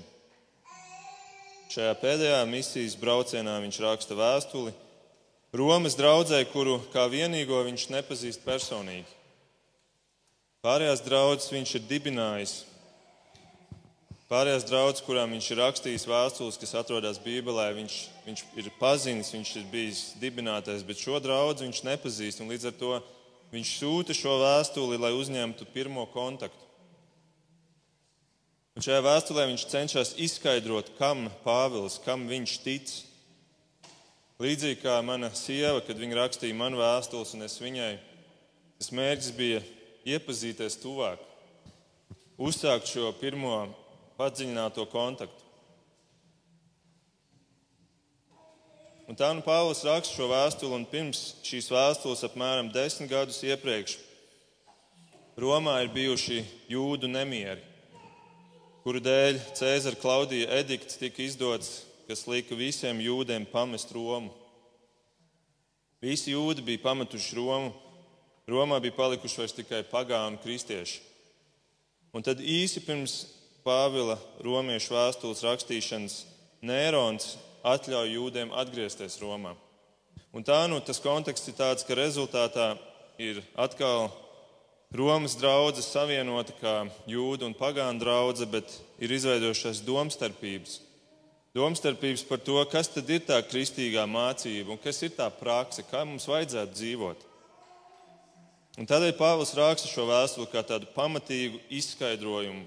[1.72, 4.74] Šajā pēdējā misijas braucienā viņš raksta vēstuli
[5.52, 9.08] Romas draudzē, kuru kā vienīgo viņš nepazīst personīgi.
[10.64, 12.54] Pārējās draudzes viņš ir dibinājis.
[14.32, 19.50] Pārējās draudzes, kurām viņš ir rakstījis vēstules, kas atrodas Bībelē, viņš, viņš ir pazinis, viņš
[19.60, 22.40] ir bijis dibinātais, bet šo draugu viņš nepazīst.
[22.40, 22.92] Līdz ar to
[23.52, 26.64] viņš sūta šo vēstuli, lai uzņemtu pirmo kontaktu.
[28.72, 32.94] Un šajā vēstulē viņš cenšas izskaidrot, kam Pāvils, kam viņš tic.
[34.40, 37.92] Līdzīgi kā mana sieva, kad viņa rakstīja man vēstules, un es viņai,
[38.80, 39.60] tas mērķis bija
[40.08, 41.20] iepazīties tuvāk,
[42.40, 43.60] uzsākt šo pirmo
[44.22, 45.50] padziļināto kontaktu.
[49.10, 53.98] Un tā nu Pāvils raksta šo vēstuli, un pirms šīs vēstules apmēram desmit gadus iepriekš
[55.42, 57.62] Romā ir bijuši jūdu nemieri,
[58.84, 61.80] kuru dēļ Cēzara Klaudija edikts tika izdots
[62.12, 64.32] kas lika visiem jūdiem pamest Romu.
[66.02, 67.70] Visi jūdi bija pametuši Romu.
[68.50, 70.98] Romā bija palikuši vairs tikai pagānu kristieši.
[72.12, 73.14] Un tad īsi pirms
[73.62, 76.18] Pāvila romiešu vēstules rakstīšanas
[76.66, 79.54] Nērons atļauj jūdiem atgriezties Romā.
[80.32, 82.72] Un tā nu tas konteksts ir tāds, ka rezultātā
[83.22, 84.10] ir atkal
[84.92, 86.76] Romas draudzene savienota kā
[87.08, 90.80] jūda un pagānu draudzene, bet ir izveidojušās domstarpības
[91.54, 96.04] domstarpības par to, kas tad ir tā kristīgā mācība un kas ir tā praksa, kā
[96.08, 97.26] mums vajadzētu dzīvot.
[98.80, 102.64] Un tādēļ Pāvils raksta šo vēstuli kā tādu pamatīgu izskaidrojumu,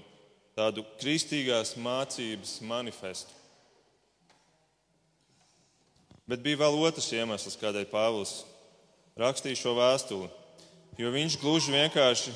[0.56, 3.32] tādu kristīgās mācības manifestu.
[6.26, 8.40] Bet bija vēl otrs iemesls, kādēļ Pāvils
[9.20, 10.30] rakstīja šo vēstuli.
[10.98, 12.32] Jo viņš gluži vienkārši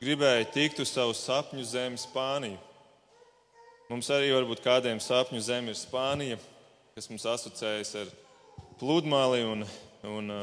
[0.00, 2.56] gribēja tikt uz savu sapņu zemi Spāniju.
[3.88, 6.40] Mums arī varbūt kādiem sapņu zeme ir Spānija,
[6.96, 8.10] kas mums asociējas ar
[8.80, 9.64] pludmali un,
[10.08, 10.34] un,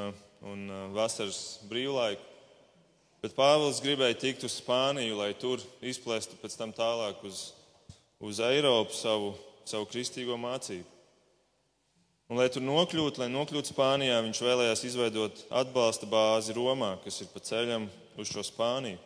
[0.46, 2.35] un uh, vasaras brīvlaiku.
[3.26, 7.56] Bet Pāvils gribēja tikt uz Spāniju, lai tur izplēstu pēc tam tālāk uz,
[8.22, 9.32] uz Eiropu savu,
[9.66, 10.86] savu kristīgo mācību.
[12.30, 17.32] Un, lai tur nokļūtu, lai nokļūtu Spānijā, viņš vēlējās izveidot atbalsta bāzi Romā, kas ir
[17.34, 17.90] pa ceļam
[18.22, 19.02] uz šo Spāniju.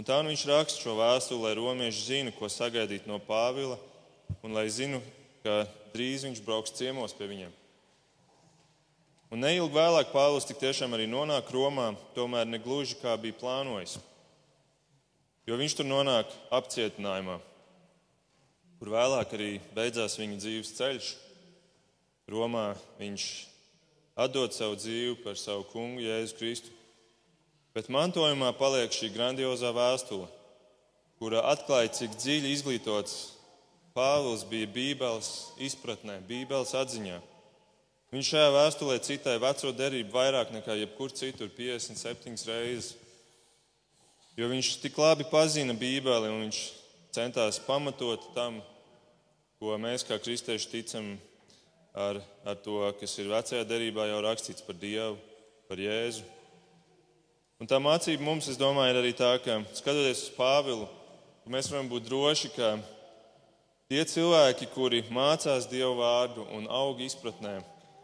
[0.00, 3.76] Un tā nu viņš raksta šo vēstuli, lai romieši zina, ko sagaidīt no Pāvila,
[4.40, 5.04] un lai zinu,
[5.44, 7.52] ka drīz viņš brauks ciemos pie viņiem.
[9.34, 13.96] Un neilgi vēlāk Pāvils tik tiešām arī nonāk Romā, tomēr ne gluži kā bija plānojis.
[15.46, 17.40] Jo viņš tur nonāk apcietinājumā,
[18.78, 21.10] kur vēlāk arī beidzās viņa dzīves ceļš.
[22.30, 23.26] Romā viņš
[24.18, 26.72] atdod savu dzīvi par savu kungu Jēzu Kristu.
[27.74, 30.30] Bet mantojumā paliek šī grandiozā vēstule,
[31.20, 33.16] kura atklāja, cik dziļi izglītots
[33.96, 35.30] Pāvils bija Bībeles
[35.62, 37.20] izpratnē, Bībeles atziņā.
[38.16, 42.94] Viņš šajā vēstulē citēja veco derību vairāk nekā jebkur citur, 57 reizes.
[44.40, 46.60] Jo viņš tik labi pazina Bībeli un viņš
[47.12, 48.62] centās pamatot tam,
[49.60, 51.10] ko mēs kā kristieši ticam
[51.92, 55.20] ar, ar to, kas ir vecajā derībā jau rakstīts par Dievu,
[55.68, 56.24] par Jēzu.
[57.60, 60.88] Un tā mācība mums, es domāju, ir arī tā, ka skatoties uz Pāvilu,
[61.52, 62.78] mēs varam būt droši, ka
[63.92, 67.58] tie cilvēki, kuri mācās Dievu vārdu un aug izpratnē,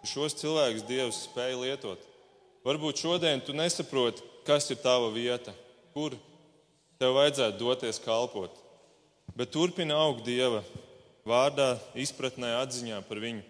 [0.06, 2.02] šos cilvēkus Dievs spēja lietot.
[2.66, 5.54] Varbūt šodien tu nesaproti, kas ir tava vieta,
[5.94, 6.14] kur
[7.00, 8.54] tev vajadzētu doties kalpot.
[9.34, 10.62] Bet turpina augt Dieva
[11.26, 13.42] vārdā, izpratnē, atziņā par viņu.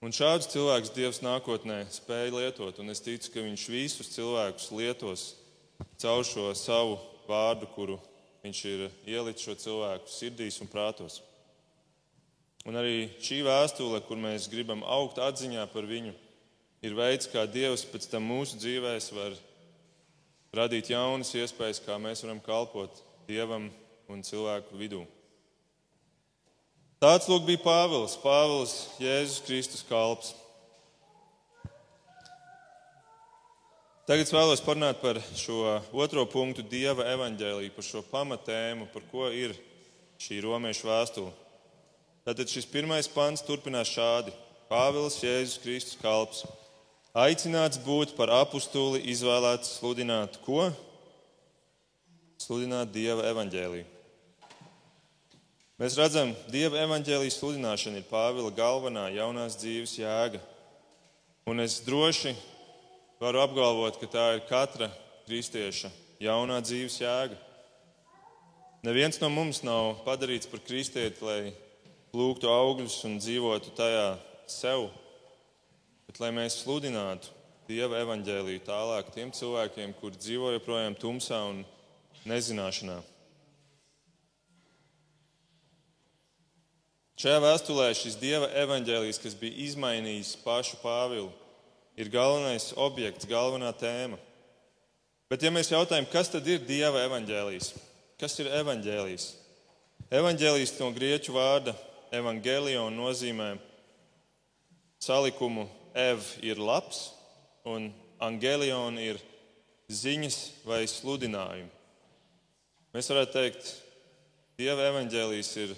[0.00, 5.24] Un šādus cilvēkus Dievs nākotnē spēja lietot, un es ticu, ka Viņš visus cilvēkus lietos
[6.00, 6.96] caur šo savu
[7.28, 7.98] vārdu, kuru
[8.40, 11.20] Viņš ir ielicis šo cilvēku sirdīs un prātos.
[12.68, 16.12] Un arī šī vēstule, kur mēs gribam augt atziņā par viņu,
[16.84, 19.38] ir veids, kā Dievs pēc tam mūsu dzīvēs var
[20.56, 23.70] radīt jaunas iespējas, kā mēs varam kalpot Dievam
[24.10, 25.06] un cilvēku vidū.
[27.00, 30.34] Tāds lūk bija Pāvils, Pāvils Jēzus Kristus kalps.
[34.04, 39.30] Tagad es vēlos parunāt par šo otro punktu, Dieva evaņģēlīju, par šo pamatēmu, par ko
[39.32, 39.54] ir
[40.20, 41.32] šī romiešu vēstule.
[42.30, 44.30] Tātad šis pirmais pants turpinās šādi:
[44.70, 46.44] Pāvils Jēzus Kristus kalps,
[47.10, 50.68] aicināts būt par apustuli, izvēlēts sludināt ko?
[52.38, 53.82] Sludināt Dieva evaņģēlīju.
[55.82, 60.38] Mēs redzam, Dieva evaņģēlijas sludināšana ir Pāvila galvenā jaunās dzīves jēga.
[61.50, 62.36] Un es droši
[63.18, 64.86] Varu apgalvot, ka tā ir katra
[65.26, 65.90] kristieša
[66.22, 67.40] jaunā dzīves jēga.
[68.86, 71.40] Neviens no mums nav padarīts par kristieti, lai
[72.16, 74.08] lūgtu augļus un dzīvotu tajā
[74.50, 74.88] sev,
[76.08, 77.38] bet lai mēs sludinātu
[77.70, 81.60] Dieva evaņģēlīju tālāk tiem cilvēkiem, kuri dzīvo joprojām tumsā un
[82.26, 82.96] nezināšanā.
[87.20, 91.28] Šajā vēstulē šis Dieva evaņģēlijs, kas bija izmainījis pašu Pāvilu,
[91.94, 94.18] ir galvenais objekts, galvenā tēma.
[95.30, 97.70] Bet, ja mēs jautājam, kas tad ir Dieva evaņģēlijs?
[98.18, 99.28] Kas ir evaņģēlijs?
[100.10, 101.76] Evaņģēlijs no grieķu vārda
[102.12, 103.54] evangelion nozīmē
[105.00, 107.10] salikumu ev ir labs
[107.64, 109.20] un angelion ir
[109.90, 111.70] ziņas vai sludinājumi.
[112.94, 113.70] Mēs varētu teikt,
[114.60, 115.70] Dieva evaņģēlijs ir,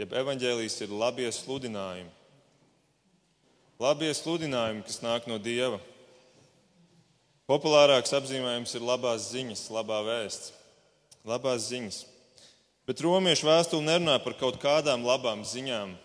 [0.00, 2.08] jeb evaņģēlijs ir labie sludinājumi.
[3.82, 5.76] Labie sludinājumi, kas nāk no Dieva.
[7.50, 10.54] Populārāks apzīmējums ir labās ziņas, labā vēsts.
[11.28, 12.00] Labās ziņas.
[12.86, 15.96] Bet romiešu vēstule nerunā par kaut kādām labām ziņām.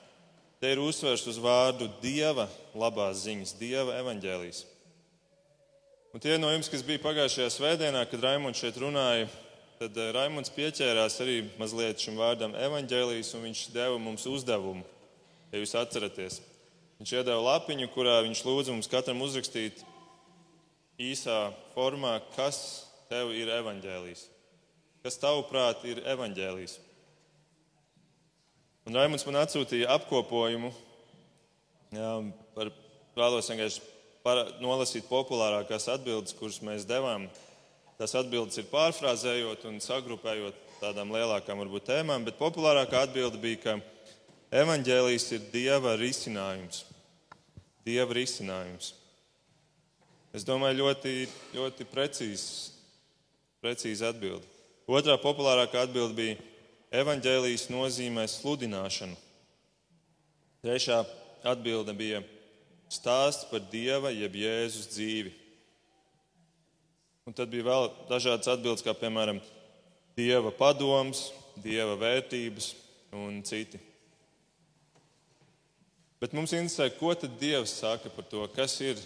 [0.62, 4.64] Te ir uzsvers uz vārdu Dieva labās ziņas, Dieva evaņģēlijas.
[6.12, 9.30] Un tie no jums, kas bija pagājušajā svētdienā, kad Raimons šeit runāja,
[9.80, 14.84] tad eh, Raimons pieķērās arī mazliet šim vārdam evaņģēlijas, un viņš deva mums uzdevumu,
[15.54, 16.42] ja jūs atceraties.
[17.02, 19.86] Viņš iedeva lapiņu, kurā viņš lūdza mums katram uzrakstīt
[21.02, 21.40] īsā
[21.74, 22.60] formā, kas
[23.10, 24.31] tev ir evaņģēlijs.
[25.02, 26.76] Kas tavuprāt ir evaņģēlijs?
[28.86, 30.72] Un Raimons man atsūtīja apkopojumu.
[31.94, 32.12] Jā,
[32.56, 32.72] par,
[33.18, 33.82] vēlos vienkārši
[34.26, 37.28] par, nolasīt populārākās atbildes, kuras mēs devām.
[37.98, 44.62] Tās atbildes ir pārfrāzējot un sagrupējot tādām lielākām varbūt tēmām, bet populārākā atbilde bija, ka
[44.64, 46.86] evaņģēlijs ir Dieva risinājums.
[47.86, 48.94] Dieva risinājums.
[50.34, 51.16] Es domāju, ļoti,
[51.58, 52.80] ļoti precīzi
[53.62, 54.61] precīz atbildi.
[54.90, 56.38] Otrā populārākā atbilde bija:
[56.92, 59.18] Evangelijas nozīmē sludināšanu.
[60.66, 61.04] Trešā
[61.48, 62.24] atbilde bija:
[62.92, 65.32] stāsts par Dieva jeb Jēzus dzīvi.
[67.30, 69.40] Un tad bija vēl dažādas atbildes, kā piemēram
[70.18, 71.30] Dieva padoms,
[71.62, 72.74] Dieva vērtības
[73.16, 73.80] un citi.
[76.22, 79.00] Bet mums interesē, ko tad Dievs saka par to, kas ir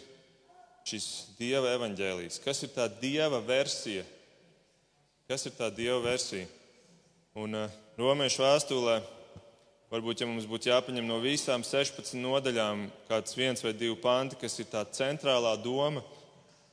[0.87, 1.05] šis
[1.37, 4.03] Dieva evaņģēlijs, kas ir tā Dieva versija.
[5.29, 6.47] Kas ir tā Dieva versija?
[7.35, 8.99] Un uh, Romiešu vēstulē,
[9.91, 14.59] varbūt, ja mums būtu jāpaņem no visām 16 nodaļām kāds viens vai divi panti, kas
[14.61, 16.03] ir tā centrālā doma,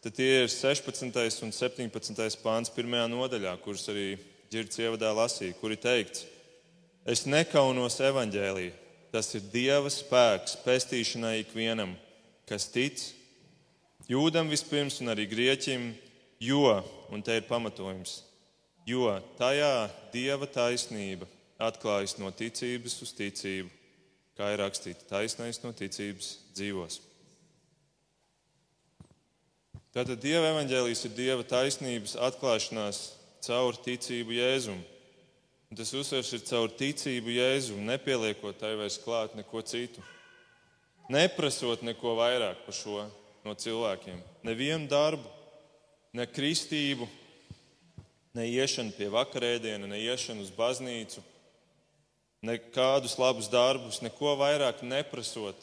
[0.04, 1.08] tad tie ir 16.
[1.46, 2.38] un 17.
[2.44, 4.14] pāns pirmajā nodaļā, kurus arī
[4.52, 6.26] Girts ievadā lasīja, kur ir teikts,
[7.08, 11.90] es nekaunos evaņģēlīju Tas ir Dieva spēks pestīšanai ikvienam,
[12.48, 12.96] kas tic,
[14.08, 15.90] jūdam vispirms un arī grieķim,
[16.40, 16.78] jo,
[17.12, 18.22] un te ir pamatojums,
[18.86, 21.28] jo tajā Dieva taisnība
[21.62, 23.70] atklājas no ticības uz ticību,
[24.38, 27.00] kā ir rakstīts, taisnais no ticības dzīvos.
[29.92, 33.02] Tātad Dieva evaņģēlijas ir Dieva taisnības atklāšanās
[33.44, 34.88] caur ticību Jēzumu.
[35.72, 40.04] Un tas uzsvers ir caur ticību Jēzu, nepieliekot tai vairs klāt neko citu.
[41.12, 43.04] Neprasot neko vairāk par šo
[43.44, 44.20] no cilvēkiem.
[44.46, 45.28] Nevienu darbu,
[46.16, 47.08] ne kristību,
[48.36, 51.22] ne iešanu pie vakarēdiena, ne iešanu uz baznīcu,
[52.42, 55.56] nekādus labus darbus, neko vairāk neprasot,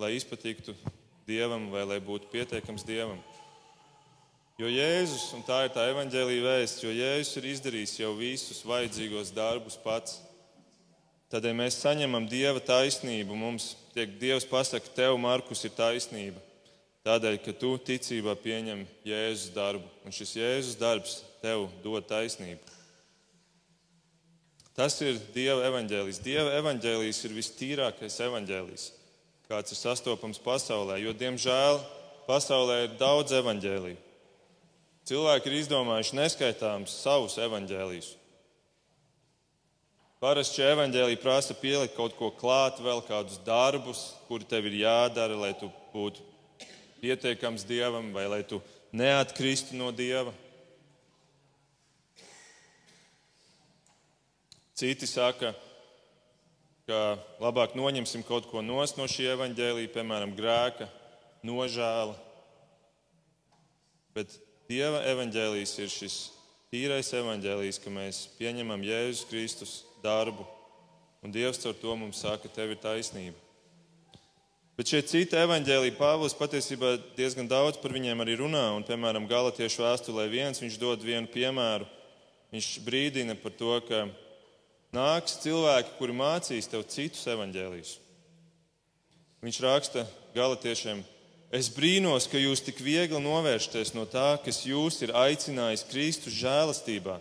[0.00, 0.74] lai izpatiktu
[1.22, 3.20] Dievam vai lai būtu pietiekams Dievam.
[4.58, 9.32] Jo Jēzus, un tā ir tā evaņģēlīja vēsts, jo Jēzus ir izdarījis jau visus vajadzīgos
[9.34, 10.20] darbus pats.
[11.32, 16.42] Ja mēs saņemam Dieva taisnību, mums tiek Dievs pasaka, tev, Markus, ir taisnība.
[17.06, 22.62] Tādēļ, ka tu ticībā pieņem Jēzus darbu, un šis Jēzus darbs tev dod taisnību.
[24.72, 26.22] Tas ir Dieva evaņģēlijs.
[26.24, 28.86] Dieva evaņģēlijs ir vistīrākais evaņģēlijs,
[29.50, 31.82] kāds ir sastopams pasaulē, jo, diemžēl,
[32.24, 34.00] pasaulē ir daudz evaņģēliju.
[35.10, 38.12] Cilvēki ir izdomājuši neskaitāmus savus evaņģēlijus.
[40.22, 45.34] Parasti šie evaņģēlīji prasa pielikt kaut ko klāt, vēl kādus darbus, kuri tev ir jādara,
[45.34, 46.22] lai tu būtu
[47.02, 48.60] pietiekams dievam, vai lai tu
[48.94, 50.30] neatkristu no Dieva.
[54.82, 55.52] Citi saka,
[56.90, 60.88] ka labāk noņemsim kaut ko no šī evaņģēlīja, piemēram, grēka,
[61.46, 62.16] nožēla.
[64.16, 64.34] Bet
[64.66, 66.16] Dieva evaņģēlijs ir šis
[66.72, 70.48] tīrais evaņģēlijs, ka mēs pieņemam Jēzus Kristus darbu,
[71.22, 73.38] un Dievs ar to mums saka, tev ir taisnība.
[74.74, 79.86] Bet šie citi evaņģēlīji Pāvils patiesībā diezgan daudz par viņiem arī runā, un, piemēram, Galatiešu
[79.86, 81.86] vēstulē viens, viņš dod vienu piemēru.
[82.50, 84.02] Viņš brīdina par to, ka
[84.92, 87.96] nāks cilvēki, kuri mācīs tev citus evaņģēlijus.
[89.42, 91.02] Viņš raksta Galatiešiem,
[91.52, 97.18] Es brīnos, ka jūs tik viegli novēršaties no tā, kas jūs ir aicinājis Kristus žēlastībā,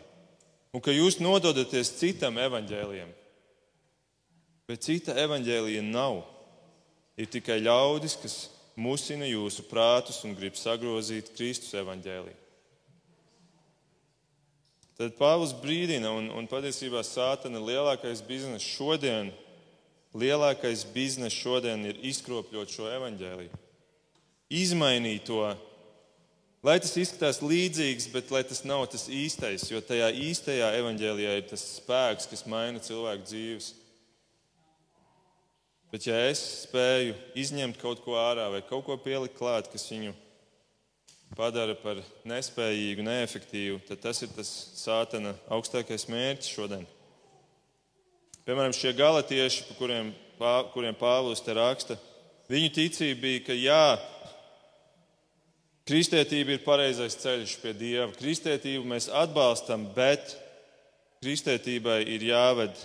[0.72, 3.10] un ka jūs nododaties citam evaņģēlijam.
[4.72, 6.22] Bet cita evaņģēlija nav.
[7.20, 8.36] Ir tikai ļaudis, kas
[8.80, 12.41] musina jūsu prātus un grib sagrozīt Kristus evaņģēliju.
[15.02, 19.32] Tad Pāvils brīdina, un, un patiesībā sātana lielākais bizness šodien,
[20.14, 23.62] lielākais bizness šodien ir izkropļot šo evaņģēliju
[24.52, 25.44] izmainīt to,
[26.66, 31.48] lai tas izskatās līdzīgs, bet lai tas nav tas īstais, jo tajā īstajā evaņģēlijā ir
[31.50, 33.72] tas spēks, kas maina cilvēku dzīves.
[35.92, 40.14] Bet, ja es spēju izņemt kaut ko ārā vai kaut ko pielikt klāt, kas viņu
[41.38, 44.50] padara par nespējīgu, neefektīvu, tad tas ir tas
[44.82, 46.88] sātana augstākais mērķis šodien.
[48.46, 50.14] Piemēram, šie galatieši, par kuriem,
[50.74, 52.00] kuriem Pāvils te raksta,
[52.52, 53.84] viņu ticība bija, ka jā,
[55.92, 58.12] Kristietība ir pareizais ceļš pie Dieva.
[58.16, 60.36] Kristietību mēs atbalstam, bet
[61.20, 62.78] kristietībai ir jāved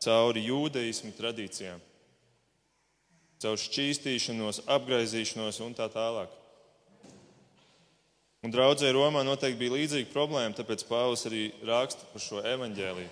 [0.00, 1.78] cauri jūdeismu tradīcijām,
[3.44, 6.32] caur šķīstīšanos, apgaizīšanos un tā tālāk.
[8.40, 13.10] Un draudzē Romā noteikti bija līdzīga problēma, tāpēc Pāvils arī raksta par šo evaņģēliju.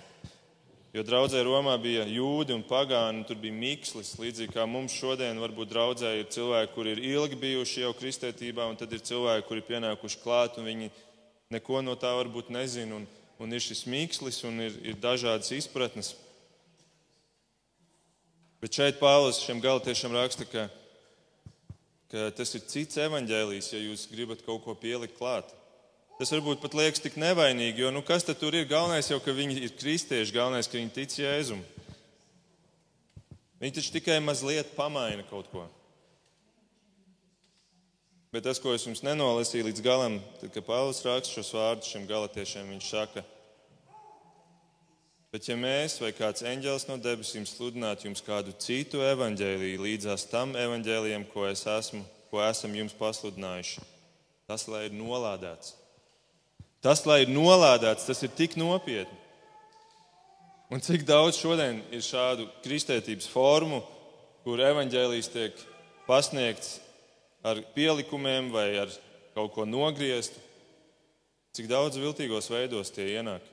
[0.89, 4.15] Jo draudzē Romā bija jūdi un pagāni, un tur bija mikslis.
[4.17, 8.79] Līdzīgi kā mums šodien, varbūt draudzē ir cilvēki, kuri ir ilgi bijuši jau kristietībā, un
[8.79, 10.89] tad ir cilvēki, kuri pienākuši klāt, un viņi
[11.53, 12.97] neko no tā varbūt nezina.
[12.97, 13.05] Un,
[13.37, 16.15] un ir šis mikslis, un ir, ir dažādas izpratnes.
[18.59, 20.65] Bet šeit Pāvils šiem galotiešiem raksta, ka,
[22.09, 25.51] ka tas ir cits evaņģēlijs, ja jūs gribat kaut ko pielikt klāt.
[26.19, 28.65] Tas varbūt pat liekas tik nevainīgi, jo nu, kas tad tur ir?
[28.67, 31.61] Galvenais jau, ka viņi ir kristieši, galvenais, ka viņi tic Jēzum.
[33.59, 35.63] Viņi taču tikai mazliet pamaina kaut ko.
[38.35, 42.03] Bet tas, ko es jums nenolasīju līdz galam, tad, kad Pāvils raksta šos vārdus šiem
[42.09, 43.23] galotiešiem, viņš saka,
[45.33, 50.55] bet ja mēs vai kāds eņģēlis no debesīm sludinātu jums kādu citu evaņģēlīju līdzās tam
[50.57, 53.85] evaņģēlijam, ko, es esmu, ko esam jums pasludinājuši,
[54.49, 55.75] tas lai ir nolādēts.
[56.79, 59.17] Tas, lai ir nolādēts, tas ir tik nopietni.
[60.71, 63.81] Un cik daudz šodien ir šādu kristietības formu,
[64.45, 65.63] kur evaņģēlijas tiek
[66.07, 66.77] pasniegts
[67.43, 68.93] ar pielikumiem vai ar
[69.35, 70.39] kaut ko nogrieztu,
[71.57, 73.43] cik daudz viltīgos veidos tie ienāk.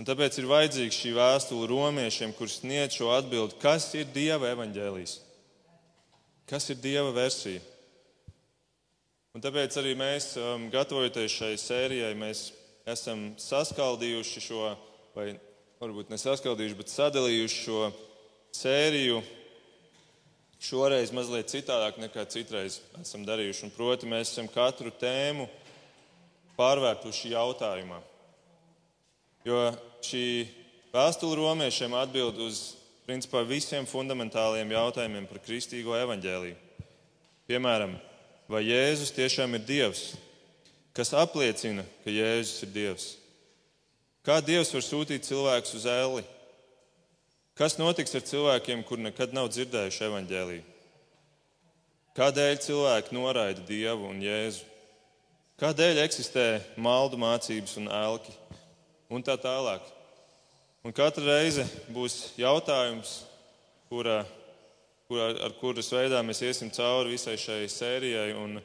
[0.00, 5.18] Un tāpēc ir vajadzīga šī vēstule romiešiem, kurš sniedz šo atbildi, kas ir Dieva evaņģēlijs,
[6.48, 7.60] kas ir Dieva versija.
[9.36, 12.50] Un tāpēc arī mēs, um, gatavojoties šai sērijai, mēs
[12.88, 14.72] esam saskaldījuši šo,
[15.16, 15.30] vai
[15.80, 17.86] varbūt nesaskaldījuši, bet sadalījuši šo
[18.56, 19.22] sēriju
[20.62, 23.66] šoreiz mazliet citādāk nekā citreiz esam darījuši.
[23.66, 25.48] Un proti, mēs esam katru tēmu
[26.58, 28.00] pārvērtuši jautājumā.
[29.46, 29.72] Jo
[30.06, 30.46] šī
[30.92, 32.60] vēstule romiešiem atbild uz
[33.06, 36.58] principā visiem fundamentāliem jautājumiem par kristīgo evaņģēliju.
[37.50, 37.96] Piemēram,
[38.46, 40.12] vai Jēzus tiešām ir Dievs,
[40.94, 43.08] kas apliecina, ka Jēzus ir Dievs.
[44.22, 46.22] Kā Dievs var sūtīt cilvēkus uz ēli?
[47.58, 50.68] Kas notiks ar cilvēkiem, kur nekad nav dzirdējuši evaņģēlīju?
[52.16, 54.68] Kādēļ cilvēki noraida Dievu un Jēzu?
[55.60, 56.46] Kādēļ eksistē
[56.80, 58.34] maldu mācības un elki?
[59.12, 59.84] Un tā tālāk.
[60.82, 63.20] Un katra reize būs jautājums,
[63.92, 64.22] kura
[65.12, 68.30] kur, ar kuras veidā mēs iesim cauri visai šai sērijai.
[68.40, 68.56] Un,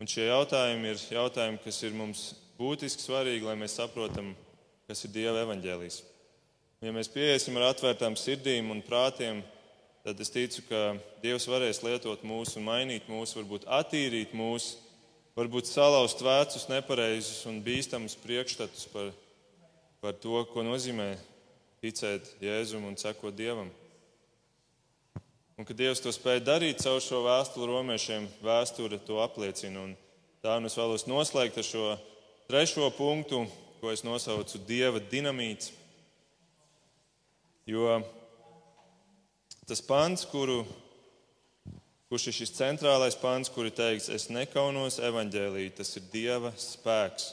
[0.00, 2.26] un šie jautājumi ir jautājumi, kas ir mums
[2.60, 4.34] būtiski svarīgi, lai mēs saprotam,
[4.88, 6.00] kas ir Dieva evaņģēlijs.
[6.84, 9.40] Ja mēs pieiesim ar atvērtām sirdīm un prātiem,
[10.04, 10.82] tad es ticu, ka
[11.22, 14.76] Dievs varēs lietot mūsu mainīt mūsu, varbūt attīrīt mūsu,
[15.36, 19.08] varbūt salauzt vecus, nepareizus un bīstamus priekšstatus par,
[20.06, 21.16] par to, ko nozīmē
[21.82, 23.72] ticēt Jēzum un sekot Dievam.
[25.58, 29.82] Un, kad Dievs to spēja darīt caur šo vēstuli romiešiem, vēsture to apliecina.
[29.82, 29.96] Un
[30.44, 31.88] tā un es vēlos noslēgt ar šo
[32.46, 33.40] trešo punktu,
[33.80, 35.72] ko es nosaucu Dieva dinamīts.
[37.66, 37.96] Jo
[39.66, 40.60] tas pants, kuru,
[42.12, 47.32] kurš ir šis centrālais pants, kur ir teikts, es nekaunos evaņģēlī, tas ir Dieva spēks.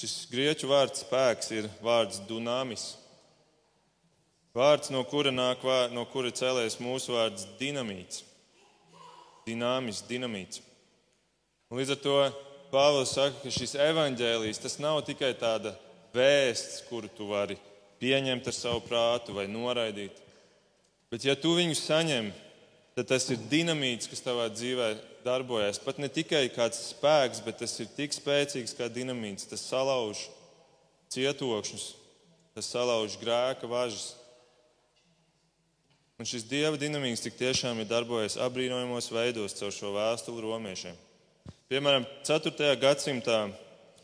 [0.00, 2.94] Šis grieķu vārds spēks ir vārds dunāmis.
[4.54, 5.62] Vārds, no kura nāk,
[5.94, 8.24] no kura cēlēs mūsu vārds dinamīts.
[9.46, 10.62] Dināmis, dinamīts.
[11.70, 12.18] Un līdz ar to
[12.74, 15.76] Pāvils saka, ka šis evaņģēlijs tas nav tikai tāda
[16.14, 17.54] vēsts, kuru tu vari
[18.02, 20.16] pieņemt ar savu prātu vai noraidīt.
[21.12, 22.32] Bet, ja tu viņu saņem,
[22.98, 24.88] tad tas ir dinamīts, kas tavā dzīvē
[25.24, 25.80] darbojas.
[25.82, 29.48] Pat ne tikai kāds spēks, bet tas ir tik spēcīgs kā dinamīts.
[29.50, 30.26] Tas salauž
[31.14, 31.86] cietokšņus,
[32.54, 34.12] tas salauž grēka važas.
[36.14, 40.94] Un šis dieva dinamīks tik tiešām ir darbojies apbrīnojamos veidos caur šo vēstuli romiešiem.
[41.72, 42.68] Piemēram, 4.
[42.78, 43.38] gadsimtā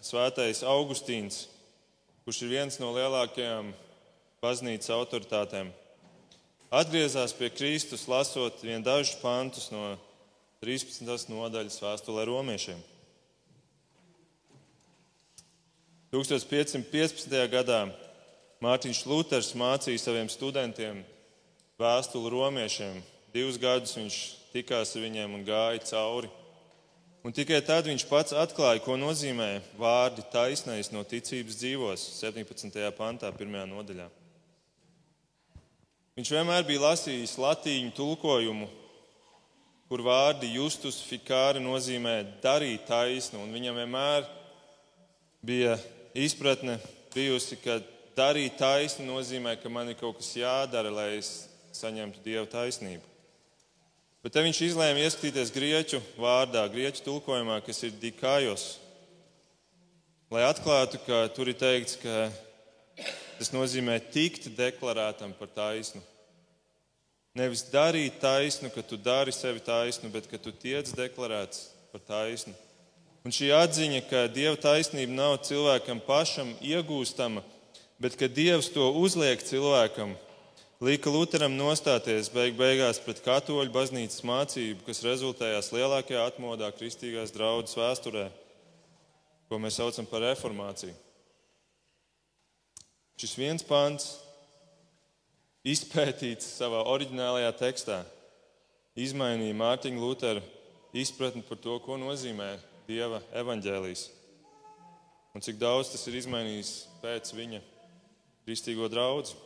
[0.03, 1.45] svētais Augustīns,
[2.25, 3.71] kurš ir viens no lielākajām
[4.43, 5.71] baznīcas autoritātēm,
[6.73, 9.93] atgriezās pie Kristus, lasot vien dažus pantus no
[10.61, 11.31] 13.
[11.33, 12.77] nodaļas vēstulē romiešiem.
[16.13, 17.37] 1515.
[17.49, 17.79] gadā
[18.61, 20.99] Mārtiņš Luters mācīja saviem studentiem
[21.81, 22.99] vēstuli romiešiem.
[23.33, 24.19] Divus gadus viņš
[24.53, 26.29] tikās ar viņiem un gāja cauri.
[27.25, 32.77] Un tikai tad viņš pats atklāja, ko nozīmē vārdi taisnais no ticības dzīvos 17.
[33.01, 33.65] pantā, 1.
[33.73, 34.11] nodaļā.
[36.21, 38.69] Viņš vienmēr bija lasījis latīņu tulkojumu,
[39.91, 44.29] kur vārdi justus fikāri nozīmē darīt taisnu, un viņam vienmēr
[45.43, 45.73] bija
[46.15, 46.77] izpratne
[47.11, 47.81] bijusi, ka
[48.15, 51.33] darīt taisnu nozīmē, ka man ir kaut kas jādara, lai es
[51.75, 53.03] saņemtu Dieva taisnību.
[54.23, 58.69] Bet te viņš izlēma ieskatīties grieķu vārdā, grieķu tulkojumā, kas ir dikājos,
[60.31, 62.29] lai atklātu, ka tur ir teikts, ka
[63.41, 66.05] tas nozīmē tikt deklarētam par taisnu.
[67.39, 72.55] Nevis darīt taisnu, ka tu dari sevi taisnu, bet ka tu tiec deklarēts par taisnu.
[73.23, 77.45] Un šī atziņa, ka dieva taisnība nav cilvēkam pašam iegūstama,
[78.03, 80.17] bet ka dievs to uzliek cilvēkam,
[80.83, 87.77] lika Lutheram nostāties beig beigās pret katoļu baznīcas mācību, kas rezultējās lielākajā atmodā kristīgās draudzes
[87.79, 88.25] vēsturē,
[89.47, 90.97] ko mēs saucam par reformāciju.
[93.21, 94.15] Šis viens pants,
[95.67, 97.99] izpētīts savā oriģinālajā tekstā,
[98.97, 100.43] izmainīja Mārtiņa Lutera
[100.97, 102.55] izpratni par to, ko nozīmē
[102.89, 104.09] Dieva evaņģēlijs.
[105.35, 107.61] Un cik daudz tas ir izmainījis pēc viņa
[108.47, 109.37] kristīgo draugu.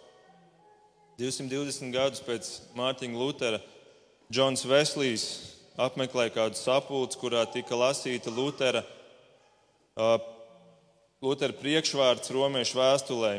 [1.18, 3.60] 220 gadus pēc Mārtiņa Lutera
[4.32, 5.26] Džons Veslijs
[5.78, 8.80] apmeklēja kādu sapulci, kurā tika lasīta Lutera,
[9.98, 10.16] uh,
[11.22, 13.34] Lutera priekšvārds romiešu vēstulē.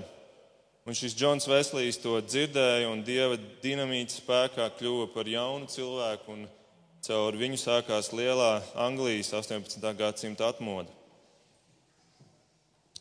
[0.85, 6.43] Un šis Džons Veslijs to dzirdēja un dieva dinamītas spēkā kļuva par jaunu cilvēku, un
[7.01, 9.81] caur viņu sākās lielā Anglijas 18.
[9.97, 10.93] gadsimta atmoda.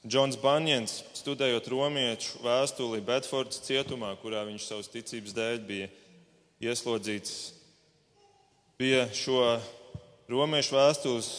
[0.00, 5.92] Džons Banjens, studējot romiešu vēstuli Bedfordas cietumā, kurā viņš savas ticības dēļ bija
[6.64, 7.34] ieslodzīts,
[8.80, 9.42] bija šo
[10.32, 11.34] romiešu vēstules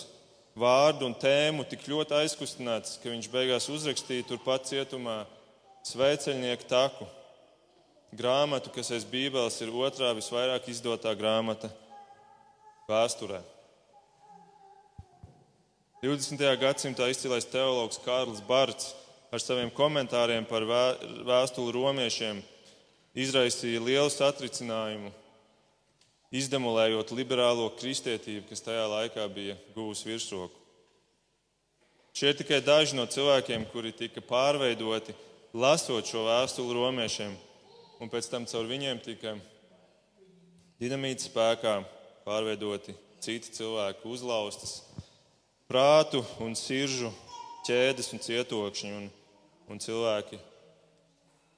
[0.53, 5.23] vārdu un tēmu tik ļoti aizkustināts, ka viņš beigās uzrakstīja turpat cietumā
[5.85, 7.05] Svēceļnieku taku
[8.17, 11.69] grāmatu, kas aiz Bībeles ir otrā visvairāk izdotā grāmata
[12.89, 13.43] vēsturē.
[16.01, 16.41] 20.
[16.61, 18.95] gadsimtā izcilais teologs Kārlis Barts
[19.29, 22.41] ar saviem komentāriem par vēstuli romiešiem
[23.13, 25.13] izraisīja lielu satricinājumu,
[26.33, 30.57] izdemolējot liberālo kristietību, kas tajā laikā bija guvusi virsroku.
[32.15, 35.13] Šie ir tikai daži no cilvēkiem, kuri tika pārveidoti,
[35.55, 37.31] lasot šo vēstuli romiešiem,
[38.03, 39.37] un pēc tam caur viņiem tika
[40.81, 41.77] dinamītas spēkā
[42.25, 44.81] pārveidoti citi cilvēki, uzlaustas
[45.71, 47.13] prātu un siržu
[47.65, 49.05] ķēdes un cietokšņi, un,
[49.71, 50.41] un cilvēki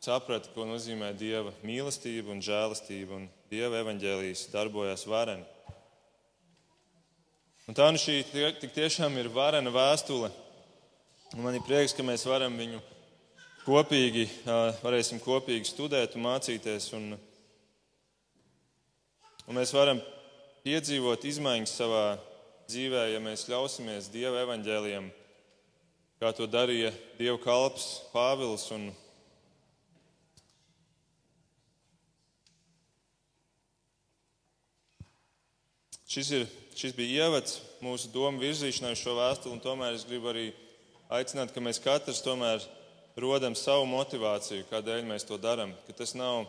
[0.05, 5.47] saprata, ko nozīmē dieva mīlestība un žēlastība, un dieva evaņģēlijas darbojas vareni.
[7.67, 8.21] Un tā nu šī
[8.61, 10.29] tik tiešām ir varena vēstule,
[11.33, 12.79] un man ir prieks, ka mēs varam viņu
[13.67, 14.27] kopīgi,
[14.79, 17.17] varēsim kopīgi studēt un mācīties, un,
[19.43, 19.99] un mēs varam
[20.63, 22.05] piedzīvot izmaiņas savā
[22.67, 25.09] dzīvē, ja mēs ļausimies Dieva evaņģēliem,
[26.21, 28.69] kā to darīja Dieva kalps Pāvils.
[28.75, 28.87] Un
[36.07, 40.45] Šis, ir, šis bija ievads mūsu domu virzīšanai šo vēstuli, un tomēr es gribu arī
[41.13, 42.63] aicināt, ka mēs katrs tomēr
[43.17, 45.73] rodam savu motivāciju, kādēļ mēs to darām.
[45.97, 46.45] Tas nav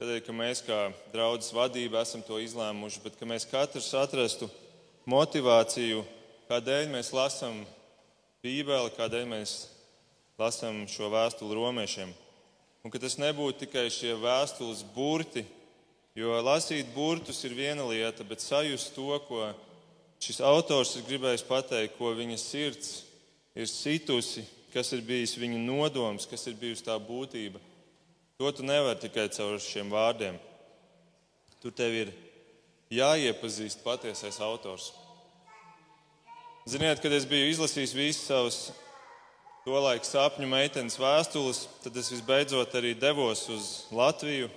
[0.00, 0.80] tādēļ, ka mēs kā
[1.12, 4.50] draudzes vadība esam to izlēmuši, bet ka mēs katrs atrastu
[5.08, 6.04] motivāciju,
[6.50, 7.62] kādēļ mēs lasām
[8.42, 9.56] Bībeli, kādēļ mēs
[10.40, 12.12] lasām šo vēstuli romiešiem.
[12.82, 15.44] Un ka tas nebūtu tikai šie vēstules burti,
[16.18, 19.52] jo lasīt burtus ir viena lieta, bet sajust to, ko
[20.22, 22.90] šis autors ir gribējis pateikt, ko viņa sirds
[23.54, 27.60] ir situsi, kas ir bijis viņa nodoms, kas ir bijusi tā būtība.
[28.40, 30.38] To tu nevari tikai caur šiem vārdiem.
[31.62, 32.12] Tur tev ir
[32.92, 34.90] jāiepazīst patiesais autors.
[36.68, 38.58] Ziniet, kad es biju izlasījis visus savus
[39.66, 44.50] tolaik sapņu meitenes vēstules, tad es visbeidzot arī devos uz Latviju.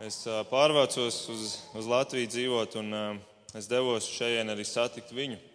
[0.00, 3.20] Es pārvācos uz, uz Latviju dzīvot, un
[3.58, 5.49] es devos šeit arī satikt viņu.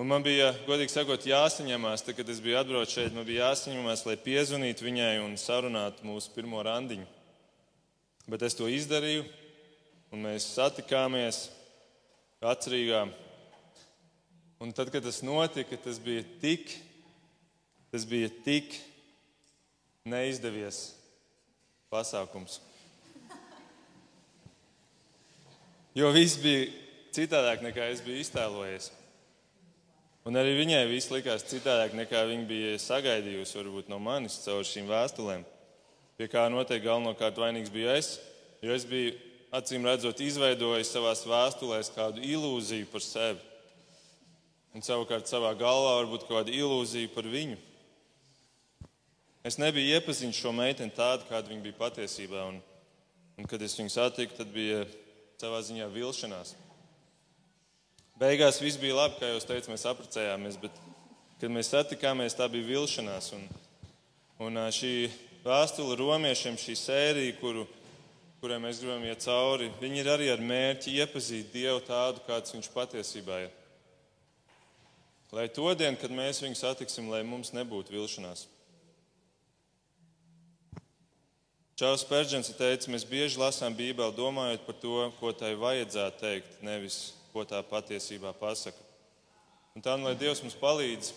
[0.00, 4.06] Un man bija, godīgi sakot, jāsaņemās, tad, kad es biju atbraucis šeit, man bija jāsaņemās,
[4.08, 7.08] lai piezvanītu viņai un sarunātu mūsu pirmo randiņu.
[8.30, 9.26] Bet es to izdarīju,
[10.14, 11.48] un mēs satikāmies
[12.40, 13.04] atcerīgā
[14.60, 16.74] Un tad, kad tas notika, tas bija tik,
[17.88, 18.74] tas bija tik
[20.04, 20.82] neizdevies
[21.88, 22.58] pasākums.
[25.96, 26.68] Jo viss bija
[27.16, 28.90] citādāk, nekā es biju iztēlojies.
[30.28, 34.90] Un arī viņai viss likās citādāk, nekā viņa bija sagaidījusi varbūt, no manis caur šīm
[34.90, 35.46] vēstulēm.
[36.20, 38.18] Pie kā noteikti galvenokārt vainīgs biju es,
[38.60, 39.14] jo es biju
[39.56, 43.50] acīm redzot izveidojis savās vēstulēs kādu ilūziju par sevi
[44.74, 47.58] un savukārt savā galvā varbūt kāda ilūzija par viņu.
[49.46, 52.44] Es nebiju iepazinis šo meiteni tādu, kāda viņa bija patiesībā.
[52.52, 52.60] Un,
[53.40, 54.84] un kad es viņu satiku, tad bija
[55.40, 56.54] savā ziņā vilšanās.
[58.20, 60.74] Beigās viss bija labi, kā jau teicu, mēs apprecējāmies, bet,
[61.40, 63.30] kad mēs satikāmies, tā bija vilšanās.
[63.32, 63.46] Un,
[64.44, 64.90] un šī
[65.40, 67.62] vēstule romiešiem, šī sērija, kuru,
[68.42, 72.68] kurai mēs gribam iet cauri, viņi ir arī ar mērķi iepazīt Dievu tādu, kāds viņš
[72.74, 73.54] patiesībā ir.
[75.32, 78.42] Lai to dienu, kad mēs viņu satiksim, lai mums nebūtu vilšanās.
[81.80, 86.98] Čāls Pērģents teica, mēs bieži lasām Bībeli domājot par to, ko tai vajadzētu teikt, nevis
[87.32, 88.78] ko tā patiesībā pasaka.
[89.76, 91.12] Un tā, nu, lai Dievs mums palīdz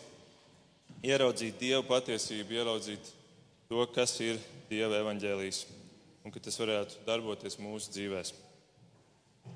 [1.04, 3.14] ieraudzīt Dievu patiesību, ieraudzīt
[3.70, 5.64] to, kas ir Dieva evaņģēlijs,
[6.24, 8.36] un ka tas varētu darboties mūsu dzīvēm.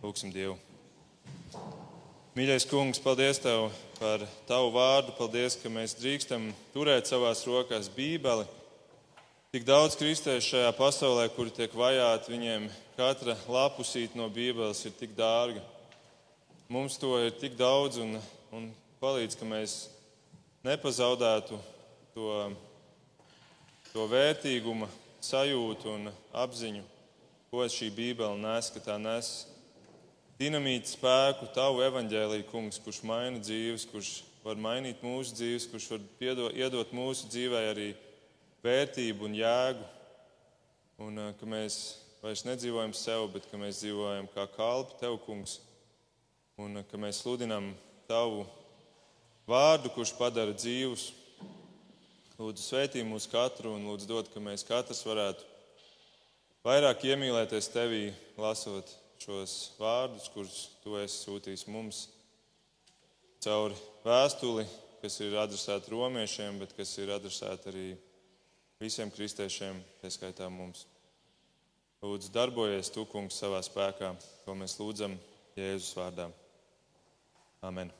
[0.01, 0.57] Lūksim Dievu!
[2.37, 5.15] Mīļais kungs, paldies tev par tavu vārdu.
[5.17, 8.45] Paldies, ka mēs drīkstam turēt savās rokās Bībeli.
[9.55, 15.15] Tik daudz kristiešu šajā pasaulē, kuri tiek vajāti, viņiem katra lapusīte no Bībeles ir tik
[15.17, 15.63] dārga.
[16.67, 18.17] Mums to ir tik daudz un,
[18.51, 18.65] un
[18.99, 19.75] palīdz, ka mēs
[20.67, 21.55] nepazaudētu
[22.11, 22.31] to,
[23.93, 24.89] to vērtīguma
[25.23, 26.81] sajūtu un apziņu,
[27.47, 29.29] ko šī Bībele nes, ka tā nes
[30.41, 34.11] dinamītu spēku, tavu evaņģēlīju, kungs, kurš maina dzīves, kurš
[34.43, 37.87] var mainīt mūsu dzīves, kurš var piedot, iedot mūsu dzīvē arī
[38.67, 39.87] vērtību un jēgu.
[41.07, 41.79] Un ka mēs
[42.19, 45.61] vairs nedzīvojam sev, bet ka mēs dzīvojam kā kalpi tev, kungs.
[46.57, 47.67] Un ka mēs sludinam
[48.09, 48.39] tavu
[49.45, 51.11] vārdu, kurš padara dzīvus.
[52.39, 55.45] Lūdzu, svētī mūs katru un lūdzu dod, ka mēs katrs varētu
[56.65, 58.07] vairāk iemīlēties tevī,
[58.41, 58.89] lasot
[59.21, 62.01] šos vārdus, kurus tu esi sūtījis mums
[63.45, 64.65] caur vēstuli,
[65.03, 67.91] kas ir adresēta romiešiem, bet kas ir adresēta arī
[68.81, 70.87] visiem kristiešiem, tā skaitā mums.
[72.01, 75.13] Lūdzu, darbojies tu, kungs, savā spēkā, ko mēs lūdzam
[75.53, 76.31] Jēzus vārdā.
[77.63, 77.91] Amen.